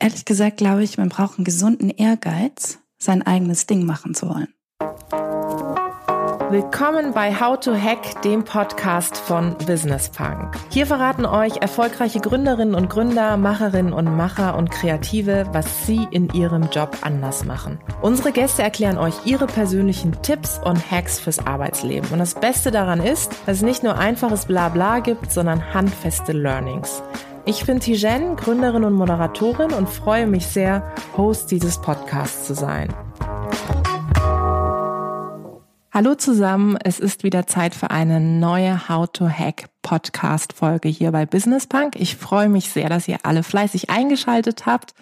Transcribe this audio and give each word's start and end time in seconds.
ehrlich 0.00 0.24
gesagt 0.24 0.56
glaube 0.56 0.82
ich, 0.82 0.98
man 0.98 1.08
braucht 1.08 1.38
einen 1.38 1.44
gesunden 1.44 1.90
Ehrgeiz, 1.90 2.78
sein 2.98 3.22
eigenes 3.22 3.66
Ding 3.66 3.84
machen 3.84 4.14
zu 4.14 4.28
wollen. 4.28 4.48
Willkommen 6.50 7.12
bei 7.12 7.32
How 7.38 7.60
to 7.60 7.72
Hack, 7.76 8.22
dem 8.22 8.42
Podcast 8.42 9.16
von 9.16 9.56
Business 9.68 10.08
Punk. 10.08 10.56
Hier 10.70 10.84
verraten 10.84 11.24
euch 11.24 11.58
erfolgreiche 11.58 12.18
Gründerinnen 12.18 12.74
und 12.74 12.90
Gründer, 12.90 13.36
Macherinnen 13.36 13.92
und 13.92 14.16
Macher 14.16 14.56
und 14.56 14.68
Kreative, 14.68 15.46
was 15.52 15.86
sie 15.86 16.08
in 16.10 16.28
ihrem 16.30 16.68
Job 16.72 16.98
anders 17.02 17.44
machen. 17.44 17.78
Unsere 18.02 18.32
Gäste 18.32 18.64
erklären 18.64 18.98
euch 18.98 19.14
ihre 19.24 19.46
persönlichen 19.46 20.20
Tipps 20.22 20.58
und 20.64 20.90
Hacks 20.90 21.20
fürs 21.20 21.38
Arbeitsleben. 21.38 22.10
Und 22.10 22.18
das 22.18 22.34
Beste 22.34 22.72
daran 22.72 23.00
ist, 23.00 23.30
dass 23.46 23.58
es 23.58 23.62
nicht 23.62 23.84
nur 23.84 23.96
einfaches 23.96 24.46
Blabla 24.46 24.98
gibt, 24.98 25.30
sondern 25.30 25.72
handfeste 25.72 26.32
Learnings. 26.32 27.00
Ich 27.46 27.64
bin 27.64 27.80
Tijen, 27.80 28.36
Gründerin 28.36 28.84
und 28.84 28.92
Moderatorin 28.92 29.72
und 29.72 29.88
freue 29.88 30.26
mich 30.26 30.46
sehr, 30.46 30.94
Host 31.16 31.50
dieses 31.50 31.80
Podcasts 31.80 32.46
zu 32.46 32.54
sein. 32.54 32.92
Hallo 35.90 36.14
zusammen, 36.16 36.76
es 36.84 37.00
ist 37.00 37.24
wieder 37.24 37.46
Zeit 37.46 37.74
für 37.74 37.90
eine 37.90 38.20
neue 38.20 38.88
How 38.88 39.10
to 39.10 39.28
Hack 39.28 39.70
Podcast 39.80 40.52
Folge 40.52 40.90
hier 40.90 41.12
bei 41.12 41.24
Business 41.24 41.66
Punk. 41.66 41.96
Ich 41.96 42.16
freue 42.16 42.50
mich 42.50 42.70
sehr, 42.70 42.90
dass 42.90 43.08
ihr 43.08 43.18
alle 43.22 43.42
fleißig 43.42 43.88
eingeschaltet 43.88 44.66
habt 44.66 44.94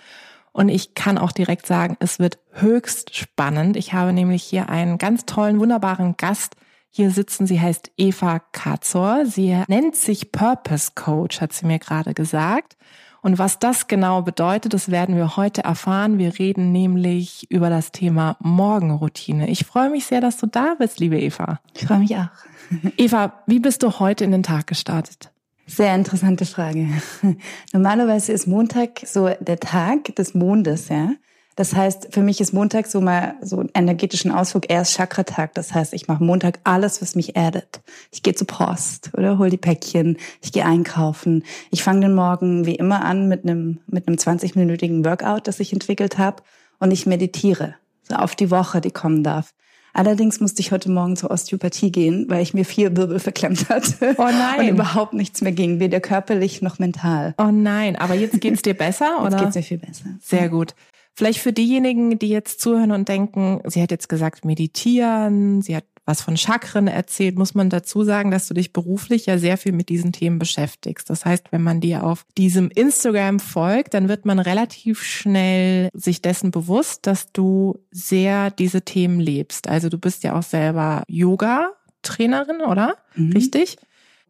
und 0.53 0.69
ich 0.69 0.95
kann 0.95 1.19
auch 1.19 1.33
direkt 1.33 1.67
sagen, 1.67 1.97
es 1.99 2.21
wird 2.21 2.39
höchst 2.53 3.17
spannend. 3.17 3.77
Ich 3.77 3.93
habe 3.93 4.13
nämlich 4.13 4.45
hier 4.45 4.69
einen 4.69 4.99
ganz 4.99 5.27
tollen, 5.27 5.59
wunderbaren 5.59 6.17
Gast 6.17 6.55
hier 6.91 7.11
sitzen. 7.11 7.47
Sie 7.47 7.61
heißt 7.61 7.93
Eva 7.97 8.41
Katzor. 8.53 9.27
Sie 9.27 9.63
nennt 9.69 9.97
sich 9.97 10.33
Purpose 10.33 10.93
Coach, 10.95 11.41
hat 11.41 11.53
sie 11.53 11.67
mir 11.67 11.79
gerade 11.79 12.15
gesagt. 12.15 12.77
Und 13.21 13.39
was 13.39 13.59
das 13.59 13.89
genau 13.89 14.23
bedeutet, 14.23 14.75
das 14.75 14.91
werden 14.91 15.17
wir 15.17 15.37
heute 15.37 15.65
erfahren. 15.65 16.19
Wir 16.19 16.39
reden 16.39 16.71
nämlich 16.73 17.51
über 17.51 17.69
das 17.69 17.91
Thema 17.91 18.37
Morgenroutine. 18.41 19.51
Ich 19.51 19.65
freue 19.65 19.91
mich 19.91 20.07
sehr, 20.07 20.21
dass 20.21 20.37
du 20.39 20.47
da 20.47 20.77
bist, 20.79 21.01
liebe 21.01 21.19
Eva. 21.19 21.61
Ich 21.75 21.87
freue 21.87 21.99
mich 21.99 22.17
auch. 22.17 22.29
Eva, 22.97 23.43
wie 23.47 23.59
bist 23.59 23.83
du 23.83 23.99
heute 23.99 24.25
in 24.25 24.31
den 24.31 24.43
Tag 24.45 24.67
gestartet? 24.69 25.33
Sehr 25.67 25.95
interessante 25.95 26.47
Frage. 26.47 26.89
Normalerweise 27.73 28.33
ist 28.33 28.47
Montag 28.47 29.01
so 29.05 29.29
der 29.41 29.59
Tag 29.59 30.15
des 30.17 30.35
Mondes, 30.35 30.89
ja. 30.89 31.11
Das 31.59 31.75
heißt, 31.75 32.11
für 32.13 32.23
mich 32.23 32.41
ist 32.41 32.53
Montag 32.53 32.87
so 32.87 33.01
mal 33.01 33.35
so 33.43 33.59
einen 33.59 33.71
energetischen 33.75 34.31
Ausflug 34.31 34.71
erst 34.71 34.95
Chakra-Tag. 34.95 35.55
Das 35.55 35.75
heißt, 35.75 35.93
ich 35.93 36.07
mache 36.07 36.23
Montag 36.23 36.61
alles, 36.63 37.03
was 37.03 37.17
mich 37.17 37.35
erdet. 37.35 37.81
Ich 38.13 38.23
gehe 38.23 38.33
zur 38.33 38.47
Post 38.47 39.11
oder 39.15 39.39
hol 39.39 39.51
die 39.51 39.57
Päckchen, 39.57 40.19
ich 40.41 40.53
gehe 40.53 40.65
einkaufen. 40.65 41.43
Ich 41.73 41.83
fange 41.83 42.03
den 42.03 42.15
Morgen 42.15 42.65
wie 42.65 42.77
immer 42.77 43.05
an 43.05 43.27
mit 43.27 43.43
einem 43.43 43.81
mit 43.89 44.07
einem 44.07 44.19
20-minütigen 44.19 45.05
Workout, 45.05 45.49
das 45.49 45.59
ich 45.59 45.73
entwickelt 45.73 46.17
habe 46.17 46.45
und 46.79 46.93
ich 46.93 47.07
meditiere 47.07 47.75
so 48.09 48.15
auf 48.15 48.37
die 48.37 48.53
Woche, 48.53 48.81
die 48.81 48.93
kommen 48.93 49.25
darf. 49.25 49.53
Allerdings 49.93 50.39
musste 50.39 50.61
ich 50.61 50.71
heute 50.71 50.93
Morgen 50.93 51.17
zur 51.17 51.33
Osteopathie 51.33 51.91
gehen, 51.91 52.27
weil 52.29 52.41
ich 52.41 52.55
mir 52.55 52.65
vier 52.65 52.97
Wirbel 52.97 53.19
verklemmt 53.19 53.69
hatte. 53.69 54.15
Oh 54.17 54.23
nein. 54.23 54.61
Und 54.61 54.69
überhaupt 54.69 55.13
nichts 55.13 55.41
mehr 55.41 55.51
ging, 55.51 55.81
weder 55.81 55.99
körperlich 55.99 56.63
noch 56.63 56.79
mental. 56.79 57.35
Oh 57.37 57.51
nein, 57.51 57.97
aber 57.97 58.15
jetzt 58.15 58.41
geht's 58.41 58.63
dir 58.63 58.75
besser, 58.75 59.23
oder? 59.23 59.31
Jetzt 59.31 59.41
geht's 59.43 59.57
mir 59.57 59.63
viel 59.65 59.79
besser. 59.79 60.05
Sehr 60.21 60.49
gut. 60.49 60.77
Vielleicht 61.19 61.41
für 61.41 61.53
diejenigen, 61.53 62.17
die 62.21 62.29
jetzt 62.29 62.61
zuhören 62.61 62.93
und 62.93 63.09
denken, 63.09 63.61
sie 63.65 63.83
hat 63.83 63.91
jetzt 63.91 64.09
gesagt, 64.09 64.45
meditieren, 64.45 65.63
sie 65.63 65.75
hat 65.75 65.83
was 66.05 66.23
von 66.23 66.37
Chakren 66.37 66.87
erzählt, 66.87 67.37
muss 67.37 67.57
man 67.57 67.71
dazu 67.71 68.05
sagen, 68.05 68.31
dass 68.31 68.47
du 68.47 68.55
dich 68.55 68.73
beruflich 68.73 69.27
ja 69.27 69.37
sehr 69.37 69.59
viel 69.59 69.73
mit 69.73 69.89
diesen 69.89 70.13
Themen 70.13 70.39
beschäftigst. 70.39 71.11
Das 71.11 71.25
heißt, 71.25 71.51
wenn 71.51 71.65
man 71.65 71.81
dir 71.81 72.05
auf 72.05 72.25
diesem 72.39 72.71
Instagram 72.71 73.41
folgt, 73.41 73.95
dann 73.95 74.09
wird 74.09 74.27
man 74.27 74.39
relativ 74.39 75.03
schnell 75.03 75.89
sich 75.93 76.23
dessen 76.23 76.53
bewusst, 76.53 77.09
dass 77.09 77.33
du 77.33 77.81
sehr 77.91 78.53
diese 78.53 78.83
Themen 78.83 79.19
lebst. 79.19 79.69
Also 79.69 79.89
du 79.89 79.99
bist 79.99 80.23
ja 80.23 80.39
auch 80.39 80.45
selber 80.45 81.03
Yoga-Trainerin, 81.09 82.61
oder? 82.61 82.95
Mhm. 83.17 83.33
Richtig? 83.33 83.77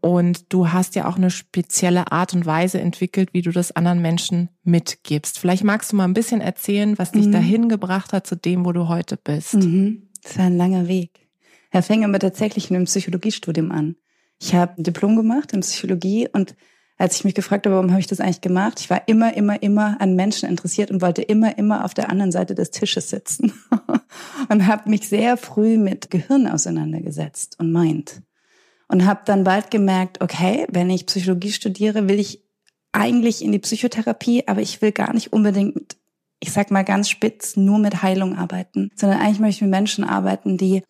Und 0.01 0.53
du 0.53 0.73
hast 0.73 0.95
ja 0.95 1.09
auch 1.09 1.17
eine 1.17 1.31
spezielle 1.31 2.13
Art 2.13 2.33
und 2.35 2.47
Weise 2.47 2.81
entwickelt, 2.81 3.31
wie 3.33 3.43
du 3.43 3.51
das 3.51 3.73
anderen 3.73 4.01
Menschen 4.01 4.49
mitgibst. 4.63 5.39
Vielleicht 5.39 5.65
magst 5.65 5.93
du 5.93 5.97
mal 5.97 6.05
ein 6.05 6.15
bisschen 6.15 6.41
erzählen, 6.41 6.99
was 6.99 7.13
dich 7.13 7.27
mhm. 7.27 7.33
dahin 7.33 7.69
gebracht 7.69 8.13
hat 8.13 8.27
zu 8.27 8.37
dem, 8.37 8.65
wo 8.65 8.73
du 8.73 8.89
heute 8.89 9.17
bist. 9.17 9.55
Mhm. 9.55 10.09
Das 10.23 10.39
war 10.39 10.47
ein 10.47 10.57
langer 10.57 10.89
Weg. 10.89 11.29
Er 11.71 11.83
fing 11.83 12.05
aber 12.05 12.19
tatsächlich 12.19 12.71
in 12.71 12.77
einem 12.77 12.85
Psychologiestudium 12.87 13.73
an. 13.73 13.97
Ich 14.41 14.55
habe 14.55 14.75
ein 14.79 14.85
Diplom 14.85 15.17
gemacht 15.17 15.53
in 15.53 15.61
Psychologie 15.61 16.29
und 16.33 16.55
als 16.97 17.17
ich 17.17 17.25
mich 17.25 17.35
gefragt 17.35 17.65
habe, 17.65 17.77
warum 17.77 17.91
habe 17.91 18.01
ich 18.01 18.09
das 18.09 18.21
eigentlich 18.21 18.41
gemacht, 18.41 18.81
ich 18.81 18.91
war 18.91 19.07
immer, 19.07 19.37
immer, 19.37 19.63
immer 19.63 20.01
an 20.01 20.17
Menschen 20.17 20.49
interessiert 20.49 20.91
und 20.91 21.01
wollte 21.01 21.23
immer, 21.23 21.57
immer 21.57 21.85
auf 21.85 21.95
der 21.95 22.11
anderen 22.11 22.33
Seite 22.33 22.57
des 22.57 22.71
Tisches 22.71 23.09
sitzen 23.09 23.53
und 24.49 24.67
habe 24.67 24.91
mich 24.91 25.09
sehr 25.09 25.37
früh 25.37 25.79
mit 25.79 26.11
Gehirn 26.11 26.49
auseinandergesetzt 26.49 27.57
und 27.61 27.71
meint 27.71 28.23
und 28.89 29.07
habe 29.07 29.21
dann 29.25 29.45
bald 29.45 29.71
gemerkt, 29.71 30.21
okay, 30.21 30.67
wenn 30.71 30.91
ich 30.91 31.07
Psychologie 31.07 31.53
studiere, 31.53 32.09
will 32.09 32.19
ich 32.19 32.43
eigentlich 32.93 33.45
in 33.45 33.53
die 33.53 33.59
Psychotherapie, 33.59 34.45
aber 34.47 34.63
ich 34.63 34.83
will 34.83 34.93
gar 34.93 35.13
nicht 35.13 35.33
unbedingt 35.33 35.75
mit, 35.75 35.97
ich 36.41 36.53
sag 36.53 36.71
mal 36.71 36.85
ganz 36.85 37.09
spitz, 37.11 37.57
nur 37.57 37.79
mit 37.79 38.03
Heilung 38.03 38.37
arbeiten, 38.37 38.91
sondern 38.97 39.21
eigentlich 39.21 39.41
möchte 39.41 39.57
ich 39.57 39.63
mit 39.63 39.71
Menschen 39.71 40.05
arbeiten, 40.05 40.57
die 40.57 40.83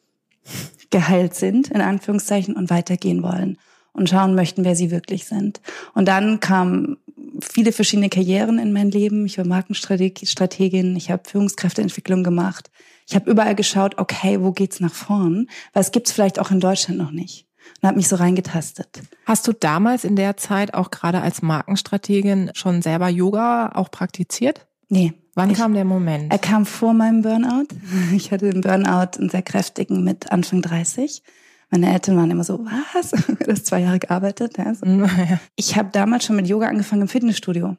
geheilt 0.91 1.35
sind, 1.35 1.69
in 1.69 1.81
Anführungszeichen, 1.81 2.57
und 2.57 2.71
weitergehen 2.71 3.23
wollen 3.23 3.59
und 3.93 4.09
schauen 4.09 4.35
möchten, 4.35 4.65
wer 4.65 4.77
sie 4.77 4.91
wirklich 4.91 5.25
sind. 5.25 5.61
Und 5.93 6.07
dann 6.07 6.41
kamen 6.41 6.99
viele 7.41 7.73
verschiedene 7.73 8.09
Karrieren 8.09 8.59
in 8.59 8.73
mein 8.73 8.91
Leben. 8.91 9.27
Ich 9.27 9.39
war 9.39 9.45
Markenstrategin, 9.45 10.97
ich 10.97 11.11
habe 11.11 11.29
Führungskräfteentwicklung 11.29 12.23
gemacht. 12.23 12.71
Ich 13.07 13.17
habe 13.17 13.31
überall 13.31 13.55
geschaut, 13.55 13.99
okay, 13.99 14.41
wo 14.41 14.53
geht's 14.53 14.81
nach 14.81 14.95
vorn? 14.95 15.49
Es 15.73 15.91
gibt's 15.91 16.13
vielleicht 16.13 16.39
auch 16.39 16.51
in 16.51 16.61
Deutschland 16.61 16.99
noch 16.99 17.11
nicht 17.11 17.48
und 17.81 17.87
habe 17.89 17.97
mich 17.97 18.09
so 18.09 18.17
reingetastet. 18.17 19.03
Hast 19.25 19.47
du 19.47 19.53
damals 19.53 20.05
in 20.05 20.17
der 20.17 20.37
Zeit 20.37 20.75
auch 20.75 20.91
gerade 20.91 21.21
als 21.21 21.43
Markenstrategin 21.43 22.51
schon 22.55 22.83
selber 22.83 23.09
Yoga 23.09 23.73
auch 23.75 23.91
praktiziert? 23.91 24.67
Nee. 24.89 25.15
Wann 25.35 25.51
ich, 25.51 25.59
kam 25.59 25.75
der 25.75 25.85
Moment? 25.85 26.33
Er 26.33 26.39
kam 26.39 26.67
vor 26.67 26.95
meinem 26.95 27.23
Burnout. 27.23 27.69
Ich 28.13 28.33
hatte 28.33 28.51
den 28.51 28.61
Burnout, 28.61 29.19
einen 29.19 29.29
sehr 29.29 29.43
kräftigen 29.43 30.03
mit 30.03 30.33
Anfang 30.33 30.63
30. 30.63 31.23
Meine 31.71 31.93
Eltern 31.93 32.17
waren 32.17 32.31
immer 32.31 32.45
so, 32.45 32.65
was? 32.65 33.11
Du 33.39 33.53
hast 33.53 33.67
zwei 33.67 33.81
Jahre 33.81 33.99
gearbeitet. 33.99 34.59
Ja, 34.59 34.75
so. 34.75 34.85
Ich 35.57 35.77
habe 35.77 35.91
damals 35.93 36.25
schon 36.25 36.37
mit 36.37 36.49
Yoga 36.49 36.67
angefangen 36.67 37.03
im 37.03 37.09
Fitnessstudio 37.09 37.77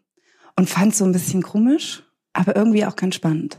und 0.56 0.70
fand 0.70 0.94
es 0.94 1.00
so 1.00 1.06
ein 1.06 1.12
bisschen 1.12 1.42
komisch, 1.42 2.04
aber 2.34 2.56
irgendwie 2.56 2.86
auch 2.86 2.96
ganz 2.96 3.16
spannend. 3.16 3.58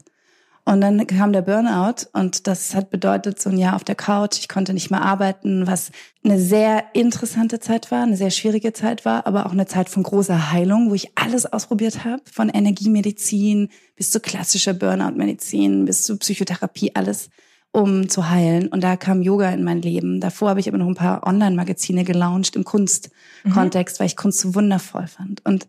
Und 0.64 0.82
dann 0.82 1.06
kam 1.06 1.32
der 1.32 1.42
Burnout 1.42 2.06
und 2.12 2.46
das 2.46 2.74
hat 2.74 2.90
bedeutet 2.90 3.40
so 3.40 3.50
ein 3.50 3.58
Jahr 3.58 3.74
auf 3.74 3.84
der 3.84 3.94
Couch. 3.94 4.38
Ich 4.38 4.48
konnte 4.48 4.74
nicht 4.74 4.90
mehr 4.90 5.02
arbeiten, 5.02 5.66
was 5.66 5.90
eine 6.22 6.38
sehr 6.38 6.84
interessante 6.92 7.60
Zeit 7.60 7.90
war, 7.90 8.02
eine 8.02 8.16
sehr 8.16 8.30
schwierige 8.30 8.72
Zeit 8.72 9.04
war, 9.04 9.26
aber 9.26 9.46
auch 9.46 9.52
eine 9.52 9.66
Zeit 9.66 9.88
von 9.88 10.02
großer 10.02 10.52
Heilung, 10.52 10.90
wo 10.90 10.94
ich 10.94 11.16
alles 11.16 11.46
ausprobiert 11.46 12.04
habe, 12.04 12.22
von 12.30 12.50
Energiemedizin 12.50 13.70
bis 13.96 14.10
zu 14.10 14.20
klassischer 14.20 14.74
Burnout-Medizin, 14.74 15.86
bis 15.86 16.04
zu 16.04 16.18
Psychotherapie, 16.18 16.94
alles 16.94 17.30
um 17.72 18.08
zu 18.08 18.28
heilen. 18.28 18.68
Und 18.68 18.84
da 18.84 18.96
kam 18.96 19.22
Yoga 19.22 19.50
in 19.50 19.64
mein 19.64 19.80
Leben. 19.80 20.20
Davor 20.20 20.50
habe 20.50 20.60
ich 20.60 20.68
aber 20.68 20.78
noch 20.78 20.88
ein 20.88 20.94
paar 20.94 21.26
Online-Magazine 21.26 22.04
gelauncht 22.04 22.54
im 22.54 22.64
Kunstkontext, 22.64 23.96
mhm. 23.96 24.00
weil 24.00 24.06
ich 24.06 24.16
Kunst 24.16 24.40
so 24.40 24.54
wundervoll 24.54 25.06
fand. 25.06 25.44
Und 25.46 25.66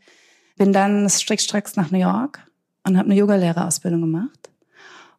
bin 0.57 0.73
dann 0.73 1.09
strickstracks 1.09 1.75
nach 1.75 1.91
New 1.91 1.99
York 1.99 2.45
und 2.85 2.97
habe 2.97 3.05
eine 3.05 3.17
Yogalehrerausbildung 3.17 4.01
gemacht 4.01 4.50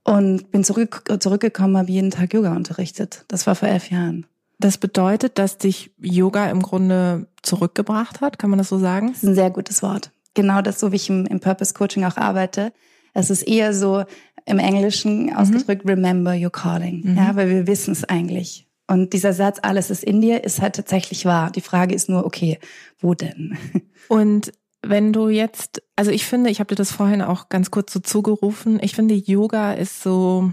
und 0.05 0.51
bin 0.51 0.65
zurück, 0.65 1.05
zurückgekommen, 1.21 1.77
habe 1.77 1.91
jeden 1.91 2.11
Tag 2.11 2.35
Yoga 2.35 2.55
unterrichtet. 2.55 3.25
Das 3.29 3.47
war 3.47 3.55
vor 3.55 3.69
elf 3.69 3.91
Jahren. 3.91 4.27
Das 4.59 4.79
bedeutet, 4.79 5.39
dass 5.39 5.59
dich 5.59 5.91
Yoga 6.01 6.49
im 6.51 6.63
Grunde 6.63 7.27
zurückgebracht 7.43 8.21
hat, 8.21 8.39
kann 8.39 8.51
man 8.51 8.59
das 8.59 8.69
so 8.69 8.79
sagen? 8.79 9.09
Das 9.09 9.23
ist 9.23 9.29
ein 9.29 9.35
sehr 9.35 9.51
gutes 9.51 9.83
Wort. 9.83 10.13
Genau 10.35 10.63
das, 10.63 10.79
so 10.79 10.93
wie 10.93 10.97
ich 10.97 11.09
im, 11.09 11.27
im 11.27 11.41
Purpose 11.41 11.75
Coaching 11.75 12.05
auch 12.05 12.17
arbeite. 12.17 12.73
Es 13.13 13.29
ist 13.29 13.43
eher 13.43 13.75
so 13.75 14.05
im 14.47 14.59
Englischen 14.59 15.27
mhm. 15.27 15.37
ausgedrückt, 15.37 15.85
remember 15.87 16.35
your 16.35 16.51
calling. 16.51 17.03
Mhm. 17.05 17.17
Ja, 17.17 17.37
weil 17.37 17.49
wir 17.49 17.67
wissen 17.67 17.93
es 17.93 18.05
eigentlich. 18.05 18.67
Und 18.87 19.13
dieser 19.13 19.33
Satz, 19.33 19.59
alles 19.63 19.91
ist 19.91 20.05
in 20.05 20.21
dir, 20.21 20.45
ist 20.45 20.61
halt 20.61 20.77
tatsächlich 20.77 21.25
wahr. 21.25 21.51
Die 21.51 21.61
Frage 21.61 21.95
ist 21.95 22.09
nur, 22.09 22.27
okay, 22.27 22.59
wo 23.01 23.15
denn? 23.15 23.57
Und 24.09 24.53
wenn 24.83 25.13
du 25.13 25.29
jetzt, 25.29 25.83
also 25.97 26.11
ich 26.11 26.25
finde, 26.27 26.51
ich 26.51 26.61
habe 26.61 26.69
dir 26.69 26.77
das 26.77 26.93
vorhin 26.93 27.23
auch 27.23 27.49
ganz 27.49 27.71
kurz 27.71 27.93
so 27.93 28.01
zugerufen, 28.01 28.79
ich 28.83 28.95
finde, 28.95 29.15
Yoga 29.15 29.73
ist 29.73 30.03
so, 30.03 30.53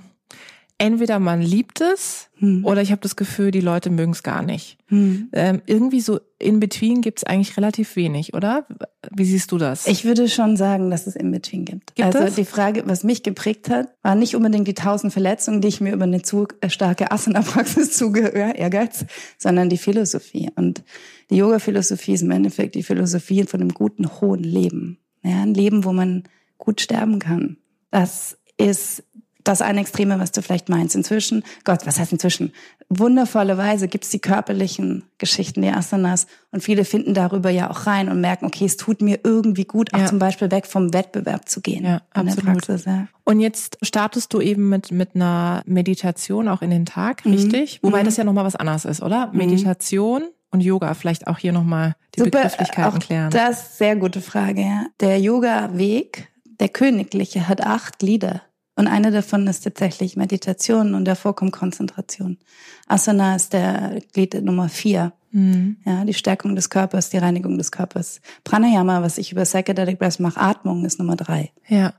entweder 0.80 1.20
man 1.20 1.42
liebt 1.42 1.82
es 1.82 2.30
hm. 2.38 2.66
oder 2.66 2.82
ich 2.82 2.92
habe 2.92 3.02
das 3.02 3.16
Gefühl, 3.16 3.52
die 3.52 3.60
Leute 3.60 3.90
mögen 3.90 4.14
es 4.14 4.24
gar 4.24 4.42
nicht. 4.42 4.78
Hm. 4.88 5.30
Ähm, 5.34 5.62
irgendwie 5.66 6.00
so 6.00 6.20
in 6.40 6.60
between 6.60 7.02
gibt 7.02 7.20
es 7.20 7.24
eigentlich 7.26 7.58
relativ 7.58 7.96
wenig, 7.96 8.34
oder? 8.34 8.66
Wie 9.12 9.26
siehst 9.26 9.52
du 9.52 9.58
das? 9.58 9.86
Ich 9.88 10.06
würde 10.06 10.30
schon 10.30 10.56
sagen, 10.56 10.90
dass 10.90 11.06
es 11.06 11.16
in 11.16 11.32
between 11.32 11.66
gibt. 11.66 11.96
gibt 11.96 12.16
also 12.16 12.20
es? 12.20 12.36
die 12.36 12.46
Frage, 12.46 12.84
was 12.86 13.04
mich 13.04 13.24
geprägt 13.24 13.70
hat, 13.70 13.90
war 14.02 14.16
nicht 14.16 14.36
unbedingt 14.36 14.68
die 14.68 14.74
tausend 14.74 15.12
Verletzungen, 15.12 15.60
die 15.62 15.68
ich 15.68 15.82
mir 15.82 15.94
über 15.94 16.06
eine 16.06 16.22
zu 16.22 16.48
starke 16.68 17.12
Asana-Praxis 17.12 17.92
zugehöre, 17.98 18.56
Ehrgeiz, 18.56 19.06
sondern 19.38 19.70
die 19.70 19.78
Philosophie. 19.78 20.50
Und 20.56 20.84
die 21.30 21.38
Yoga-Philosophie 21.38 22.14
ist 22.14 22.22
im 22.22 22.32
Endeffekt 22.32 22.76
die 22.76 22.84
Philosophie 22.84 23.44
von 23.44 23.62
einem 23.62 23.74
guten, 23.74 24.10
hohen 24.22 24.44
Leben. 24.44 25.00
Ja, 25.24 25.42
ein 25.42 25.54
Leben, 25.54 25.84
wo 25.84 25.92
man 25.92 26.24
gut 26.58 26.82
sterben 26.82 27.20
kann. 27.20 27.58
Das 27.92 28.38
ist 28.58 29.04
das 29.44 29.62
eine 29.62 29.82
Extreme, 29.82 30.20
was 30.20 30.32
du 30.32 30.42
vielleicht 30.42 30.70
meinst. 30.70 30.96
Inzwischen, 30.96 31.44
Gott, 31.64 31.86
was 31.86 31.98
heißt 31.98 32.12
inzwischen? 32.12 32.52
Wundervollerweise 32.90 33.88
gibt's 33.88 34.10
die 34.10 34.20
körperlichen 34.20 35.04
Geschichten, 35.18 35.62
die 35.62 35.70
Asanas. 35.70 36.28
Und 36.52 36.62
viele 36.62 36.84
finden 36.86 37.14
darüber 37.14 37.50
ja 37.50 37.70
auch 37.70 37.88
rein 37.88 38.10
und 38.10 38.22
merken, 38.22 38.46
okay, 38.46 38.66
es 38.66 38.78
tut 38.78 39.02
mir 39.02 39.20
irgendwie 39.24 39.64
gut, 39.64 39.94
auch 39.94 40.00
ja. 40.00 40.06
zum 40.06 40.20
Beispiel 40.20 40.52
weg 40.52 40.66
vom 40.68 40.94
Wettbewerb 40.94 41.48
zu 41.48 41.62
gehen. 41.62 41.86
Ja, 41.86 42.02
absolut. 42.12 42.46
Praxis, 42.46 42.86
ja. 42.86 43.08
Und 43.24 43.40
jetzt 43.40 43.78
startest 43.82 44.34
du 44.34 44.42
eben 44.42 44.70
mit, 44.70 44.92
mit 44.92 45.16
einer 45.16 45.64
Meditation 45.66 46.48
auch 46.48 46.62
in 46.62 46.70
den 46.70 46.86
Tag, 46.86 47.26
mhm. 47.26 47.34
richtig? 47.34 47.80
Wobei 47.82 48.02
mhm. 48.02 48.06
das 48.06 48.18
ja 48.18 48.24
nochmal 48.24 48.46
was 48.46 48.56
anderes 48.56 48.86
ist, 48.86 49.02
oder? 49.02 49.28
Mhm. 49.28 49.38
Meditation 49.38 50.24
und 50.52 50.62
Yoga, 50.62 50.94
vielleicht 50.94 51.28
auch 51.28 51.38
hier 51.38 51.52
nochmal 51.52 51.96
die 52.16 52.22
Super, 52.22 52.32
Begrifflichkeiten 52.32 52.98
auch 52.98 53.00
klären. 53.00 53.30
Das 53.32 53.64
ist 53.64 53.78
sehr 53.78 53.96
gute 53.96 54.22
Frage, 54.22 54.62
ja. 54.62 54.86
Der 55.00 55.20
Yoga-Weg, 55.20 56.30
der 56.60 56.70
königliche, 56.70 57.48
hat 57.48 57.62
acht 57.62 58.00
Glieder. 58.00 58.42
Und 58.76 58.88
eine 58.88 59.12
davon 59.12 59.46
ist 59.48 59.62
tatsächlich 59.62 60.16
Meditation 60.16 60.94
und 60.94 61.06
davor 61.06 61.36
kommt 61.36 61.52
Konzentration. 61.52 62.38
Asana 62.88 63.36
ist 63.36 63.52
der 63.54 64.00
Glied 64.14 64.42
Nummer 64.42 64.70
vier. 64.70 65.12
Mhm. 65.32 65.78
Ja, 65.86 66.06
die 66.06 66.14
Stärkung 66.14 66.56
des 66.56 66.70
Körpers, 66.70 67.10
die 67.10 67.18
Reinigung 67.18 67.58
des 67.58 67.72
Körpers. 67.72 68.22
Pranayama, 68.44 69.02
was 69.02 69.18
ich 69.18 69.32
über 69.32 69.44
Psychedelic 69.44 70.00
Breath 70.00 70.20
mache, 70.20 70.40
Atmung 70.40 70.86
ist 70.86 70.98
Nummer 70.98 71.16
drei. 71.16 71.52
Ja. 71.68 71.94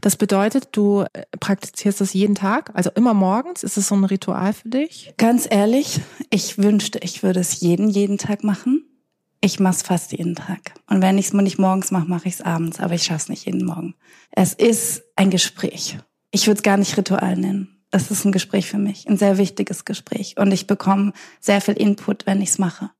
Das 0.00 0.16
bedeutet, 0.16 0.68
du 0.72 1.04
äh, 1.12 1.24
praktizierst 1.40 2.00
das 2.00 2.12
jeden 2.12 2.34
Tag, 2.34 2.70
also 2.74 2.90
immer 2.94 3.14
morgens. 3.14 3.62
Ist 3.62 3.76
es 3.76 3.88
so 3.88 3.94
ein 3.94 4.04
Ritual 4.04 4.52
für 4.52 4.68
dich? 4.68 5.12
Ganz 5.16 5.46
ehrlich, 5.50 6.00
ich 6.30 6.58
wünschte, 6.58 6.98
ich 7.00 7.22
würde 7.22 7.40
es 7.40 7.60
jeden, 7.60 7.88
jeden 7.88 8.18
Tag 8.18 8.44
machen. 8.44 8.84
Ich 9.40 9.60
mache 9.60 9.76
es 9.76 9.82
fast 9.82 10.12
jeden 10.12 10.34
Tag. 10.34 10.74
Und 10.88 11.00
wenn 11.00 11.18
ich 11.18 11.26
es 11.26 11.32
nicht 11.32 11.58
morgens 11.58 11.90
mache, 11.90 12.08
mache 12.08 12.28
ich 12.28 12.34
es 12.34 12.42
abends, 12.42 12.80
aber 12.80 12.94
ich 12.94 13.04
schaffe 13.04 13.22
es 13.22 13.28
nicht 13.28 13.46
jeden 13.46 13.64
Morgen. 13.64 13.94
Es 14.32 14.52
ist 14.52 15.02
ein 15.14 15.30
Gespräch 15.30 15.98
ich 16.30 16.46
würde 16.46 16.58
es 16.58 16.62
gar 16.62 16.76
nicht 16.76 16.96
Ritual 16.96 17.36
nennen. 17.36 17.82
Es 17.90 18.10
ist 18.10 18.24
ein 18.24 18.32
Gespräch 18.32 18.66
für 18.66 18.78
mich, 18.78 19.08
ein 19.08 19.16
sehr 19.16 19.38
wichtiges 19.38 19.84
Gespräch. 19.84 20.36
Und 20.36 20.52
ich 20.52 20.66
bekomme 20.66 21.12
sehr 21.40 21.60
viel 21.60 21.74
Input, 21.74 22.26
wenn 22.26 22.42
ich 22.42 22.50
es 22.50 22.58
mache. 22.58 22.90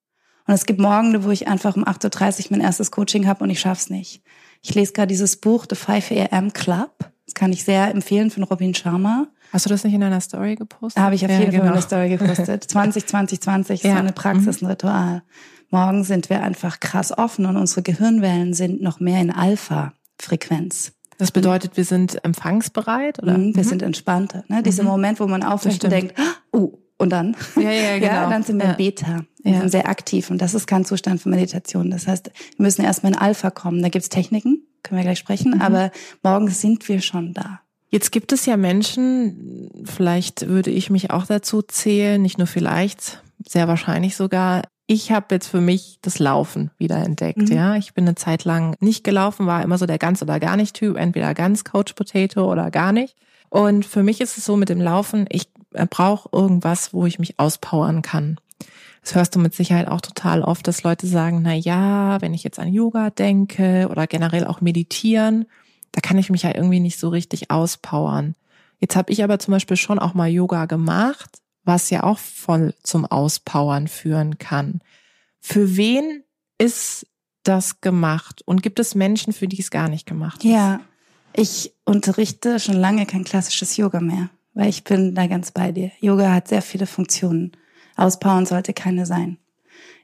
Und 0.47 0.55
es 0.55 0.65
gibt 0.65 0.81
Morgen, 0.81 1.25
wo 1.25 1.31
ich 1.31 1.47
einfach 1.47 1.77
um 1.77 1.85
8.30 1.85 2.45
Uhr 2.45 2.47
mein 2.53 2.61
erstes 2.63 2.91
Coaching 2.91 3.27
habe 3.27 3.45
und 3.45 3.51
ich 3.51 3.61
schaff's 3.61 3.91
nicht. 3.91 4.23
Ich 4.63 4.75
lese 4.75 4.93
gerade 4.93 5.09
dieses 5.09 5.37
Buch 5.37 5.67
The 5.69 5.77
5 5.77 6.11
AM 6.11 6.53
Club. 6.53 6.91
Das 7.27 7.35
kann 7.35 7.53
ich 7.53 7.65
sehr 7.65 7.91
empfehlen 7.91 8.31
von 8.31 8.43
Robin 8.43 8.75
Sharma. 8.75 9.29
Hast 9.53 9.67
du 9.67 9.71
das 9.71 9.85
nicht 9.85 9.95
in 9.95 10.01
deiner 10.01 10.21
Story 10.21 10.57
gepostet? 10.57 11.03
Habe 11.03 11.15
ich 11.15 11.25
auf 11.25 11.31
ja, 11.31 11.39
jeden 11.39 11.53
Fall 11.53 11.61
genau. 11.61 11.73
in 11.73 11.75
der 11.75 11.83
Story 11.83 12.09
gepostet. 12.11 12.65
20, 12.65 13.07
20, 13.07 13.41
20 13.41 13.75
ist 13.77 13.85
ja. 13.85 13.97
eine 13.97 14.13
Praxis, 14.13 14.63
ein 14.63 14.67
Ritual. 14.67 15.23
Morgen 15.71 16.05
sind 16.05 16.31
wir 16.31 16.43
einfach 16.43 16.81
krass 16.81 17.17
offen 17.17 17.47
und 17.47 17.57
unsere 17.57 17.83
Gehirnwellen 17.83 18.55
sind 18.55 18.81
noch 18.81 19.01
mehr 19.01 19.21
in 19.21 19.31
Alpha-Frequenz. 19.31 20.93
Das 21.19 21.33
bedeutet, 21.33 21.77
wir 21.77 21.85
sind 21.85 22.25
empfangsbereit, 22.25 23.21
oder? 23.21 23.37
Mhm, 23.37 23.55
wir 23.55 23.65
mhm. 23.65 23.69
sind 23.69 23.83
entspannter. 23.83 24.45
Ne? 24.49 24.63
Dieser 24.63 24.85
mhm. 24.85 24.91
Moment, 24.91 25.21
wo 25.21 25.27
man 25.27 25.43
aufwacht 25.43 25.83
und 25.83 25.91
denkt, 25.91 26.15
oh, 26.48 26.48
und 26.99 27.11
dann? 27.11 27.37
Ja, 27.57 27.71
ja, 27.71 27.95
genau. 27.99 28.13
Ja, 28.13 28.31
dann 28.31 28.43
sind 28.43 28.59
wir 28.59 28.71
ja. 28.71 28.73
Beta. 28.75 29.25
Wir 29.43 29.53
ja. 29.53 29.61
sind 29.61 29.71
sehr 29.71 29.89
aktiv 29.89 30.31
und 30.31 30.43
das 30.43 30.55
ist 30.55 30.67
kein 30.67 30.85
Zustand 30.85 31.23
von 31.23 31.31
Meditation. 31.31 31.91
Das 31.91 32.07
heißt, 32.07 32.31
wir 32.57 32.63
müssen 32.63 32.85
erstmal 32.85 33.13
in 33.13 33.19
Alpha 33.19 33.51
kommen. 33.51 33.83
Da 33.83 33.89
gibt's 33.89 34.09
Techniken, 34.09 34.67
können 34.83 34.99
wir 34.99 35.05
gleich 35.05 35.19
sprechen, 35.19 35.55
mhm. 35.55 35.63
aber 35.63 35.91
morgen 36.23 36.49
sind 36.49 36.89
wir 36.89 37.01
schon 37.01 37.33
da. 37.33 37.61
Jetzt 37.91 38.13
gibt 38.13 38.33
es 38.33 38.45
ja 38.45 38.59
Menschen, 38.59 39.71
vielleicht 39.85 40.47
würde 40.47 40.71
ich 40.71 40.91
mich 40.91 41.11
auch 41.11 41.25
dazu 41.25 41.63
zählen, 41.63 42.21
nicht 42.21 42.37
nur 42.37 42.47
vielleicht, 42.47 43.23
sehr 43.47 43.67
wahrscheinlich 43.67 44.15
sogar, 44.15 44.63
ich 44.87 45.13
habe 45.13 45.35
jetzt 45.35 45.49
für 45.49 45.61
mich 45.61 45.99
das 46.03 46.19
Laufen 46.19 46.71
wieder 46.79 46.97
entdeckt. 46.97 47.49
Mhm. 47.51 47.55
Ja, 47.55 47.77
ich 47.77 47.95
bin 47.95 48.07
eine 48.07 48.15
Zeit 48.15 48.45
lang 48.45 48.75
nicht 48.81 49.05
gelaufen, 49.05 49.47
war 49.47 49.63
immer 49.63 49.79
so 49.79 49.87
der 49.87 49.99
ganz 49.99 50.21
oder 50.23 50.41
gar 50.41 50.57
nicht 50.57 50.75
Typ, 50.75 50.97
entweder 50.97 51.35
ganz 51.35 51.65
Coach 51.65 51.93
Potato 51.93 52.51
oder 52.51 52.71
gar 52.71 52.93
nicht. 52.93 53.15
Und 53.51 53.87
für 53.87 54.03
mich 54.03 54.21
ist 54.21 54.37
es 54.37 54.45
so 54.45 54.57
mit 54.57 54.69
dem 54.69 54.81
Laufen, 54.81 55.27
ich 55.31 55.49
brauche 55.71 56.29
irgendwas, 56.33 56.93
wo 56.93 57.07
ich 57.07 57.19
mich 57.19 57.39
auspowern 57.39 58.03
kann. 58.03 58.39
Das 59.03 59.15
hörst 59.15 59.35
du 59.35 59.39
mit 59.39 59.55
Sicherheit 59.55 59.89
auch 59.89 60.01
total 60.01 60.43
oft, 60.43 60.67
dass 60.67 60.83
Leute 60.83 61.07
sagen, 61.07 61.41
na 61.43 61.55
ja, 61.55 62.21
wenn 62.21 62.35
ich 62.35 62.45
jetzt 62.45 62.59
an 62.59 62.73
Yoga 62.73 63.11
denke 63.11 63.89
oder 63.91 64.07
generell 64.07 64.47
auch 64.47 64.61
meditieren, 64.61 65.47
da 65.93 66.01
kann 66.01 66.19
ich 66.19 66.31
mich 66.31 66.43
ja 66.43 66.55
irgendwie 66.55 66.81
nicht 66.81 66.99
so 66.99 67.09
richtig 67.09 67.51
auspowern. 67.51 68.35
Jetzt 68.81 68.97
habe 68.97 69.13
ich 69.13 69.25
aber 69.25 69.39
zum 69.39 69.53
Beispiel 69.53 69.77
schon 69.77 69.99
auch 69.99 70.15
mal 70.15 70.29
Yoga 70.29 70.67
gemacht, 70.67 71.41
was 71.65 71.91
ja 71.91 72.03
auch 72.03 72.19
voll 72.19 72.75
zum 72.83 73.07
Auspowern 73.07 73.89
führen 73.89 74.39
kann. 74.39 74.81
Für 75.41 75.77
wen 75.77 76.23
ist 76.59 77.07
das 77.45 77.81
gemacht? 77.81 78.43
Und 78.45 78.63
gibt 78.63 78.79
es 78.79 78.95
Menschen, 78.95 79.33
für 79.33 79.49
die 79.49 79.61
es 79.61 79.71
gar 79.71 79.89
nicht 79.89 80.07
gemacht 80.07 80.45
ist? 80.45 80.51
Ja, 80.51 80.81
ich 81.33 81.73
unterrichte 81.85 82.61
schon 82.61 82.77
lange 82.77 83.07
kein 83.07 83.25
klassisches 83.25 83.77
Yoga 83.77 84.01
mehr, 84.01 84.29
weil 84.59 84.71
ich 84.71 84.83
bin 84.83 85.15
da 85.15 85.29
ganz 85.29 85.53
bei 85.53 85.71
dir. 85.71 85.93
Yoga 86.01 86.33
hat 86.33 86.49
sehr 86.49 86.63
viele 86.63 86.87
Funktionen. 86.87 87.53
Auspowern 87.95 88.45
sollte 88.45 88.73
keine 88.73 89.07
sein. 89.07 89.39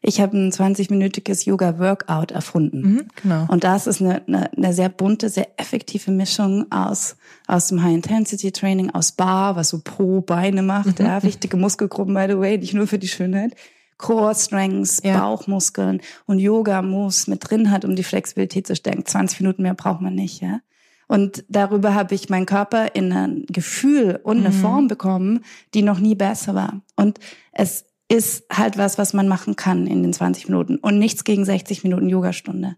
Ich 0.00 0.20
habe 0.20 0.36
ein 0.36 0.52
20-minütiges 0.52 1.44
Yoga-Workout 1.44 2.30
erfunden. 2.30 2.80
Mhm, 2.82 3.02
genau. 3.20 3.46
Und 3.48 3.64
das 3.64 3.88
ist 3.88 4.00
eine, 4.00 4.22
eine, 4.28 4.52
eine 4.56 4.72
sehr 4.72 4.90
bunte, 4.90 5.28
sehr 5.28 5.48
effektive 5.58 6.12
Mischung 6.12 6.70
aus, 6.70 7.16
aus 7.48 7.66
dem 7.66 7.82
High-Intensity-Training, 7.82 8.90
aus 8.90 9.12
Bar, 9.12 9.56
was 9.56 9.70
so 9.70 9.80
pro 9.82 10.20
Beine 10.20 10.62
macht, 10.62 11.00
mhm. 11.00 11.06
ja, 11.06 11.22
wichtige 11.24 11.56
Muskelgruppen, 11.56 12.14
by 12.14 12.26
the 12.28 12.38
way, 12.38 12.56
nicht 12.56 12.74
nur 12.74 12.86
für 12.86 13.00
die 13.00 13.08
Schönheit. 13.08 13.56
Core 13.98 14.36
Strengths, 14.36 15.00
ja. 15.02 15.18
Bauchmuskeln 15.18 16.00
und 16.26 16.38
Yoga 16.38 16.80
Moves 16.80 17.26
mit 17.26 17.50
drin 17.50 17.72
hat, 17.72 17.84
um 17.84 17.96
die 17.96 18.04
Flexibilität 18.04 18.68
zu 18.68 18.76
stärken. 18.76 19.04
20 19.04 19.40
Minuten 19.40 19.62
mehr 19.62 19.74
braucht 19.74 20.00
man 20.00 20.14
nicht, 20.14 20.40
ja. 20.40 20.60
Und 21.08 21.44
darüber 21.48 21.94
habe 21.94 22.14
ich 22.14 22.28
meinen 22.28 22.46
Körper 22.46 22.94
in 22.94 23.12
ein 23.12 23.44
Gefühl 23.48 24.20
und 24.22 24.38
eine 24.38 24.50
mhm. 24.50 24.60
Form 24.60 24.88
bekommen, 24.88 25.44
die 25.74 25.82
noch 25.82 25.98
nie 25.98 26.14
besser 26.14 26.54
war. 26.54 26.82
Und 26.96 27.18
es 27.52 27.84
ist 28.08 28.44
halt 28.52 28.78
was, 28.78 28.98
was 28.98 29.12
man 29.12 29.28
machen 29.28 29.56
kann 29.56 29.86
in 29.86 30.02
den 30.02 30.12
20 30.12 30.48
Minuten 30.48 30.76
und 30.76 30.98
nichts 30.98 31.24
gegen 31.24 31.44
60 31.44 31.84
Minuten 31.84 32.08
Yogastunde. 32.08 32.76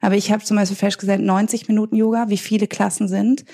Aber 0.00 0.14
ich 0.14 0.30
habe 0.30 0.44
zum 0.44 0.56
Beispiel 0.56 0.76
festgestellt, 0.76 1.22
90 1.22 1.68
Minuten 1.68 1.96
Yoga, 1.96 2.28
wie 2.28 2.36
viele 2.36 2.66
Klassen 2.66 3.08
sind, 3.08 3.44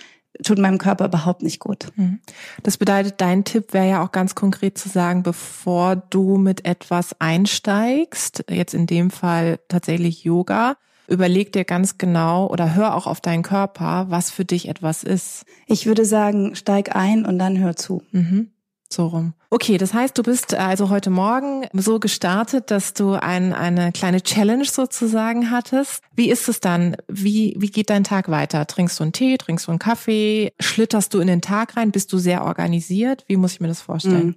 tut 0.42 0.58
meinem 0.58 0.78
Körper 0.78 1.06
überhaupt 1.06 1.42
nicht 1.42 1.60
gut. 1.60 1.88
Mhm. 1.96 2.20
Das 2.62 2.76
bedeutet, 2.78 3.20
dein 3.20 3.44
Tipp 3.44 3.72
wäre 3.72 3.88
ja 3.88 4.04
auch 4.04 4.12
ganz 4.12 4.34
konkret 4.34 4.78
zu 4.78 4.88
sagen, 4.88 5.22
bevor 5.22 5.96
du 5.96 6.38
mit 6.38 6.64
etwas 6.64 7.14
einsteigst, 7.20 8.44
jetzt 8.50 8.74
in 8.74 8.86
dem 8.86 9.10
Fall 9.10 9.60
tatsächlich 9.68 10.24
Yoga, 10.24 10.76
überleg 11.12 11.52
dir 11.52 11.64
ganz 11.64 11.98
genau 11.98 12.48
oder 12.48 12.74
hör 12.74 12.94
auch 12.96 13.06
auf 13.06 13.20
deinen 13.20 13.42
Körper, 13.42 14.06
was 14.08 14.30
für 14.30 14.44
dich 14.44 14.68
etwas 14.68 15.04
ist. 15.04 15.44
Ich 15.66 15.86
würde 15.86 16.04
sagen, 16.04 16.54
steig 16.54 16.96
ein 16.96 17.26
und 17.26 17.38
dann 17.38 17.58
hör 17.58 17.76
zu. 17.76 18.02
Mhm. 18.10 18.50
So 18.88 19.06
rum. 19.06 19.32
Okay, 19.48 19.78
das 19.78 19.94
heißt, 19.94 20.16
du 20.18 20.22
bist 20.22 20.54
also 20.54 20.90
heute 20.90 21.08
Morgen 21.08 21.66
so 21.72 21.98
gestartet, 21.98 22.70
dass 22.70 22.92
du 22.92 23.12
ein, 23.12 23.54
eine 23.54 23.90
kleine 23.92 24.22
Challenge 24.22 24.66
sozusagen 24.66 25.50
hattest. 25.50 26.02
Wie 26.14 26.30
ist 26.30 26.48
es 26.48 26.60
dann? 26.60 26.96
Wie, 27.08 27.54
wie 27.58 27.70
geht 27.70 27.88
dein 27.88 28.04
Tag 28.04 28.30
weiter? 28.30 28.66
Trinkst 28.66 28.98
du 28.98 29.04
einen 29.04 29.12
Tee, 29.12 29.38
trinkst 29.38 29.66
du 29.66 29.70
einen 29.70 29.78
Kaffee? 29.78 30.52
Schlitterst 30.60 31.14
du 31.14 31.20
in 31.20 31.26
den 31.26 31.40
Tag 31.40 31.76
rein? 31.76 31.90
Bist 31.90 32.12
du 32.12 32.18
sehr 32.18 32.44
organisiert? 32.44 33.24
Wie 33.28 33.36
muss 33.36 33.54
ich 33.54 33.60
mir 33.60 33.68
das 33.68 33.80
vorstellen? 33.80 34.26
Mhm. 34.26 34.36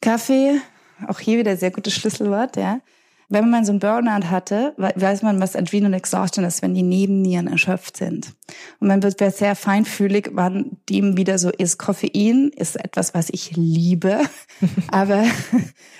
Kaffee, 0.00 0.60
auch 1.08 1.18
hier 1.18 1.38
wieder 1.38 1.56
sehr 1.56 1.72
gutes 1.72 1.92
Schlüsselwort, 1.92 2.56
ja 2.56 2.80
wenn 3.28 3.50
man 3.50 3.64
so 3.64 3.72
einen 3.72 3.78
Burnout 3.78 4.30
hatte, 4.30 4.74
weiß 4.76 5.22
man, 5.22 5.40
was 5.40 5.56
Adrenal 5.56 5.94
Exhaustion 5.94 6.44
ist, 6.44 6.62
wenn 6.62 6.74
die 6.74 6.82
Nebennieren 6.82 7.46
erschöpft 7.46 7.96
sind. 7.96 8.34
Und 8.80 8.88
man 8.88 9.02
wird 9.02 9.18
sehr 9.38 9.56
feinfühlig, 9.56 10.30
wann 10.32 10.78
dem 10.88 11.16
wieder 11.16 11.38
so 11.38 11.50
ist. 11.50 11.78
Koffein 11.78 12.50
ist 12.54 12.76
etwas, 12.76 13.14
was 13.14 13.30
ich 13.30 13.56
liebe, 13.56 14.20
aber 14.90 15.24